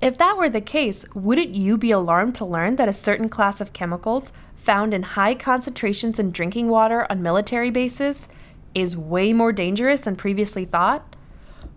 If 0.00 0.18
that 0.18 0.36
were 0.36 0.50
the 0.50 0.60
case, 0.60 1.06
wouldn't 1.14 1.54
you 1.54 1.78
be 1.78 1.90
alarmed 1.90 2.34
to 2.36 2.44
learn 2.44 2.76
that 2.76 2.88
a 2.88 2.92
certain 2.92 3.28
class 3.28 3.60
of 3.60 3.72
chemicals 3.72 4.32
found 4.54 4.92
in 4.92 5.02
high 5.02 5.34
concentrations 5.34 6.18
in 6.18 6.32
drinking 6.32 6.68
water 6.68 7.06
on 7.08 7.22
military 7.22 7.70
bases 7.70 8.28
is 8.74 8.96
way 8.96 9.32
more 9.32 9.52
dangerous 9.52 10.02
than 10.02 10.16
previously 10.16 10.64
thought? 10.64 11.16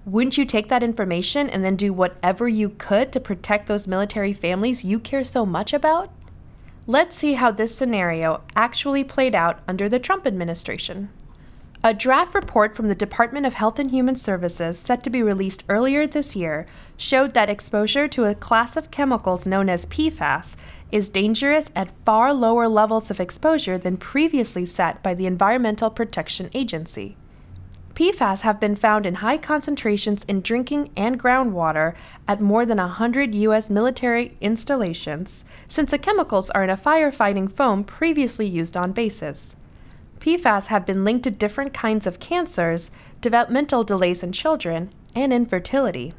Wouldn't 0.06 0.38
you 0.38 0.46
take 0.46 0.68
that 0.70 0.84
information 0.84 1.50
and 1.50 1.64
then 1.64 1.76
do 1.76 1.94
whatever 1.94 2.48
you 2.48 2.70
could 2.70 3.14
to 3.14 3.20
protect 3.20 3.68
those 3.68 3.88
military 3.88 4.34
families 4.34 4.84
you 4.84 5.00
care 5.00 5.24
so 5.24 5.46
much 5.46 5.72
about? 5.72 6.12
Let's 6.88 7.16
see 7.16 7.34
how 7.34 7.52
this 7.52 7.76
scenario 7.76 8.42
actually 8.56 9.04
played 9.04 9.36
out 9.36 9.60
under 9.68 9.88
the 9.88 10.00
Trump 10.00 10.26
administration. 10.26 11.10
A 11.82 11.94
draft 11.94 12.36
report 12.36 12.76
from 12.76 12.90
the 12.90 12.96
Department 12.96 13.46
of 13.46 13.54
Health 13.54 13.80
and 13.80 13.90
Human 13.90 14.18
Services, 14.18 14.78
set 14.78 15.02
to 15.04 15.10
be 15.10 15.24
released 15.24 15.64
earlier 15.70 16.06
this 16.06 16.36
year, 16.36 16.66
showed 16.98 17.34
that 17.34 17.50
exposure 17.50 18.06
to 18.10 18.26
a 18.26 18.36
class 18.36 18.76
of 18.76 18.92
chemicals 18.92 19.46
known 19.46 19.70
as 19.70 19.86
PFAS 19.86 20.58
is 20.92 21.10
dangerous 21.10 21.72
at 21.78 21.96
far 22.04 22.34
lower 22.34 22.68
levels 22.68 23.10
of 23.10 23.22
exposure 23.22 23.78
than 23.78 23.96
previously 23.96 24.66
set 24.66 25.02
by 25.02 25.14
the 25.14 25.26
Environmental 25.26 25.90
Protection 25.90 26.50
Agency. 26.54 27.16
PFAS 27.94 28.42
have 28.42 28.60
been 28.60 28.76
found 28.76 29.06
in 29.06 29.16
high 29.16 29.38
concentrations 29.38 30.26
in 30.26 30.42
drinking 30.42 30.90
and 30.98 31.18
groundwater 31.18 31.96
at 32.28 32.42
more 32.42 32.66
than 32.66 32.78
100 32.78 33.34
U.S. 33.36 33.70
military 33.70 34.36
installations, 34.42 35.46
since 35.70 35.92
the 35.92 35.98
chemicals 35.98 36.50
are 36.50 36.66
in 36.66 36.70
a 36.70 36.76
firefighting 36.76 37.50
foam 37.50 37.86
previously 37.86 38.46
used 38.46 38.76
on 38.76 38.92
bases. 38.92 39.56
PFAS 40.20 40.68
have 40.68 40.86
been 40.86 41.04
linked 41.04 41.24
to 41.24 41.32
different 41.32 41.74
kinds 41.74 42.06
of 42.06 42.20
cancers, 42.20 42.92
developmental 43.22 43.84
delays 43.84 44.22
in 44.22 44.32
children, 44.32 44.94
and 45.16 45.32
infertility. 45.32 46.14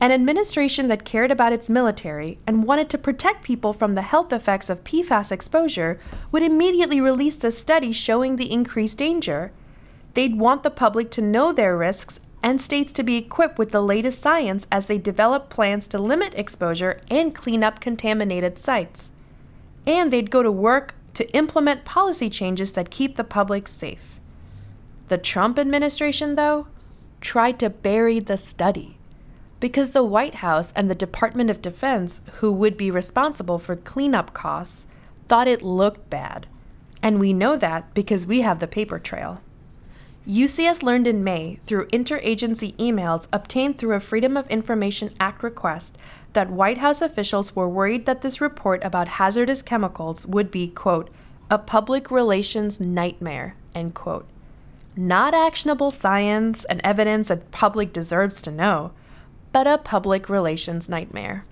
An 0.00 0.12
administration 0.12 0.88
that 0.88 1.04
cared 1.04 1.30
about 1.30 1.52
its 1.52 1.68
military 1.68 2.38
and 2.46 2.64
wanted 2.64 2.88
to 2.90 2.98
protect 2.98 3.42
people 3.42 3.72
from 3.72 3.94
the 3.94 4.02
health 4.02 4.32
effects 4.32 4.70
of 4.70 4.84
PFAS 4.84 5.32
exposure 5.32 5.98
would 6.30 6.42
immediately 6.42 7.00
release 7.00 7.42
a 7.42 7.50
study 7.50 7.92
showing 7.92 8.36
the 8.36 8.50
increased 8.50 8.98
danger. 8.98 9.50
They'd 10.14 10.38
want 10.38 10.62
the 10.62 10.70
public 10.70 11.10
to 11.12 11.22
know 11.22 11.52
their 11.52 11.76
risks 11.76 12.20
and 12.42 12.60
states 12.60 12.92
to 12.92 13.02
be 13.02 13.16
equipped 13.16 13.58
with 13.58 13.72
the 13.72 13.82
latest 13.82 14.20
science 14.20 14.66
as 14.70 14.86
they 14.86 14.98
develop 14.98 15.50
plans 15.50 15.88
to 15.88 15.98
limit 15.98 16.32
exposure 16.36 17.00
and 17.10 17.34
clean 17.34 17.64
up 17.64 17.80
contaminated 17.80 18.56
sites. 18.56 19.10
And 19.84 20.12
they'd 20.12 20.30
go 20.30 20.44
to 20.44 20.52
work 20.52 20.94
to 21.14 21.30
implement 21.34 21.84
policy 21.84 22.30
changes 22.30 22.72
that 22.72 22.90
keep 22.90 23.16
the 23.16 23.24
public 23.24 23.68
safe. 23.68 24.18
The 25.08 25.18
Trump 25.18 25.58
administration, 25.58 26.34
though, 26.34 26.66
tried 27.20 27.58
to 27.58 27.70
bury 27.70 28.20
the 28.20 28.36
study 28.36 28.98
because 29.60 29.90
the 29.90 30.04
White 30.04 30.36
House 30.36 30.72
and 30.76 30.88
the 30.88 30.94
Department 30.94 31.50
of 31.50 31.62
Defense, 31.62 32.20
who 32.34 32.52
would 32.52 32.76
be 32.76 32.90
responsible 32.90 33.58
for 33.58 33.74
cleanup 33.74 34.32
costs, 34.32 34.86
thought 35.26 35.48
it 35.48 35.62
looked 35.62 36.08
bad. 36.10 36.46
And 37.02 37.18
we 37.18 37.32
know 37.32 37.56
that 37.56 37.92
because 37.94 38.26
we 38.26 38.42
have 38.42 38.60
the 38.60 38.66
paper 38.66 38.98
trail. 38.98 39.40
UCS 40.26 40.82
learned 40.82 41.06
in 41.06 41.24
May 41.24 41.58
through 41.64 41.86
interagency 41.86 42.76
emails 42.76 43.28
obtained 43.32 43.78
through 43.78 43.94
a 43.94 44.00
Freedom 44.00 44.36
of 44.36 44.48
Information 44.48 45.14
Act 45.18 45.42
request 45.42 45.96
that 46.38 46.50
White 46.50 46.78
House 46.78 47.00
officials 47.02 47.56
were 47.56 47.68
worried 47.68 48.06
that 48.06 48.22
this 48.22 48.40
report 48.40 48.80
about 48.84 49.08
hazardous 49.18 49.60
chemicals 49.60 50.24
would 50.24 50.52
be, 50.52 50.68
quote, 50.68 51.10
a 51.50 51.58
public 51.58 52.12
relations 52.12 52.78
nightmare, 52.78 53.56
end 53.74 53.92
quote. 53.94 54.24
Not 54.96 55.34
actionable 55.34 55.90
science 55.90 56.62
and 56.66 56.80
evidence 56.84 57.26
that 57.26 57.50
public 57.50 57.92
deserves 57.92 58.40
to 58.42 58.52
know, 58.52 58.92
but 59.50 59.66
a 59.66 59.78
public 59.78 60.28
relations 60.28 60.88
nightmare. 60.88 61.44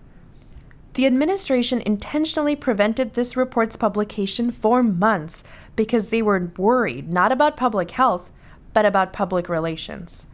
The 0.95 1.07
administration 1.07 1.83
intentionally 1.85 2.55
prevented 2.55 3.15
this 3.15 3.37
report's 3.37 3.75
publication 3.75 4.53
for 4.53 4.85
months 4.85 5.43
because 5.75 6.11
they 6.11 6.23
were 6.23 6.53
worried 6.57 7.13
not 7.13 7.33
about 7.33 7.57
public 7.57 7.91
health, 7.91 8.31
but 8.73 8.87
about 8.87 9.13
public 9.13 9.49
relations. 9.49 10.29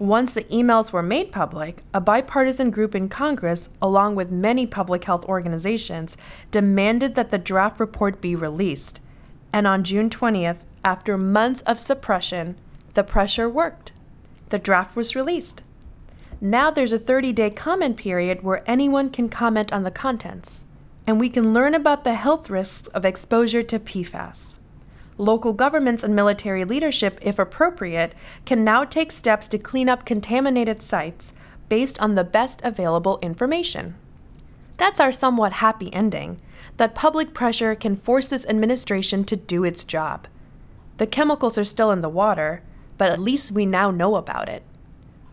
Once 0.00 0.32
the 0.32 0.44
emails 0.44 0.92
were 0.92 1.02
made 1.02 1.30
public, 1.30 1.82
a 1.92 2.00
bipartisan 2.00 2.70
group 2.70 2.94
in 2.94 3.06
Congress, 3.06 3.68
along 3.82 4.14
with 4.14 4.30
many 4.30 4.66
public 4.66 5.04
health 5.04 5.26
organizations, 5.26 6.16
demanded 6.50 7.14
that 7.14 7.30
the 7.30 7.36
draft 7.36 7.78
report 7.78 8.18
be 8.18 8.34
released. 8.34 8.98
And 9.52 9.66
on 9.66 9.84
June 9.84 10.08
20th, 10.08 10.64
after 10.82 11.18
months 11.18 11.60
of 11.62 11.78
suppression, 11.78 12.56
the 12.94 13.04
pressure 13.04 13.46
worked. 13.46 13.92
The 14.48 14.58
draft 14.58 14.96
was 14.96 15.14
released. 15.14 15.62
Now 16.40 16.70
there's 16.70 16.94
a 16.94 16.98
30 16.98 17.34
day 17.34 17.50
comment 17.50 17.98
period 17.98 18.42
where 18.42 18.64
anyone 18.66 19.10
can 19.10 19.28
comment 19.28 19.70
on 19.70 19.82
the 19.82 19.90
contents, 19.90 20.64
and 21.06 21.20
we 21.20 21.28
can 21.28 21.52
learn 21.52 21.74
about 21.74 22.04
the 22.04 22.14
health 22.14 22.48
risks 22.48 22.88
of 22.88 23.04
exposure 23.04 23.62
to 23.64 23.78
PFAS 23.78 24.56
local 25.20 25.52
governments 25.52 26.02
and 26.02 26.16
military 26.16 26.64
leadership, 26.64 27.18
if 27.20 27.38
appropriate, 27.38 28.14
can 28.44 28.64
now 28.64 28.84
take 28.84 29.12
steps 29.12 29.46
to 29.48 29.58
clean 29.58 29.88
up 29.88 30.04
contaminated 30.04 30.82
sites 30.82 31.34
based 31.68 32.00
on 32.00 32.14
the 32.14 32.24
best 32.24 32.60
available 32.64 33.18
information. 33.22 33.94
That's 34.76 34.98
our 34.98 35.12
somewhat 35.12 35.54
happy 35.54 35.92
ending 35.92 36.40
that 36.78 36.94
public 36.94 37.34
pressure 37.34 37.74
can 37.74 37.96
force 37.96 38.28
this 38.28 38.46
administration 38.46 39.24
to 39.24 39.36
do 39.36 39.62
its 39.62 39.84
job. 39.84 40.26
The 40.96 41.06
chemicals 41.06 41.58
are 41.58 41.64
still 41.64 41.90
in 41.90 42.00
the 42.00 42.08
water, 42.08 42.62
but 42.96 43.10
at 43.10 43.18
least 43.18 43.52
we 43.52 43.66
now 43.66 43.90
know 43.90 44.16
about 44.16 44.48
it. 44.48 44.62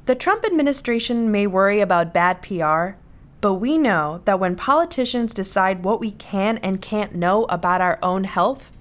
The 0.06 0.15
Trump 0.15 0.45
administration 0.45 1.32
may 1.32 1.47
worry 1.47 1.80
about 1.80 2.13
bad 2.13 2.41
PR, 2.41 3.00
but 3.39 3.56
we 3.56 3.78
know 3.78 4.21
that 4.26 4.39
when 4.39 4.56
politicians 4.56 5.34
decide 5.34 5.84
what 5.84 6.00
we 6.00 6.12
can 6.12 6.58
and 6.60 6.82
can't 6.82 7.15
know 7.15 7.45
about 7.45 7.82
our 7.82 8.00
own 8.02 8.26
health, 8.26 8.76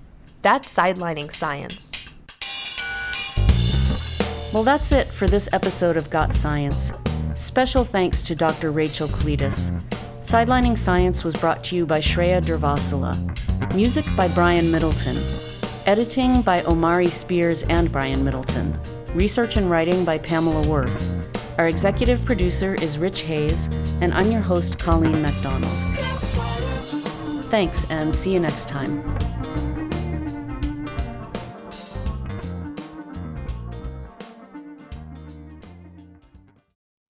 that's 0.46 0.72
sidelining 0.72 1.34
science. 1.34 1.90
Well, 4.54 4.62
that's 4.62 4.92
it 4.92 5.08
for 5.08 5.26
this 5.26 5.48
episode 5.52 5.96
of 5.96 6.08
Got 6.08 6.34
Science. 6.34 6.92
Special 7.34 7.84
thanks 7.84 8.22
to 8.22 8.36
Dr. 8.36 8.70
Rachel 8.70 9.08
Cleetus. 9.08 9.72
Sidelining 10.20 10.78
Science 10.78 11.24
was 11.24 11.36
brought 11.36 11.64
to 11.64 11.74
you 11.74 11.84
by 11.84 11.98
Shreya 11.98 12.40
Durvasula. 12.40 13.74
Music 13.74 14.04
by 14.16 14.28
Brian 14.28 14.70
Middleton. 14.70 15.16
Editing 15.84 16.42
by 16.42 16.62
Omari 16.62 17.08
Spears 17.08 17.64
and 17.64 17.90
Brian 17.90 18.22
Middleton. 18.22 18.78
Research 19.14 19.56
and 19.56 19.68
writing 19.68 20.04
by 20.04 20.16
Pamela 20.16 20.64
Worth. 20.68 21.58
Our 21.58 21.66
executive 21.66 22.24
producer 22.24 22.76
is 22.80 22.98
Rich 22.98 23.22
Hayes, 23.22 23.66
and 24.00 24.14
I'm 24.14 24.30
your 24.30 24.42
host, 24.42 24.78
Colleen 24.78 25.20
MacDonald. 25.20 25.76
Thanks, 27.50 27.84
and 27.90 28.14
see 28.14 28.32
you 28.32 28.38
next 28.38 28.68
time. 28.68 29.25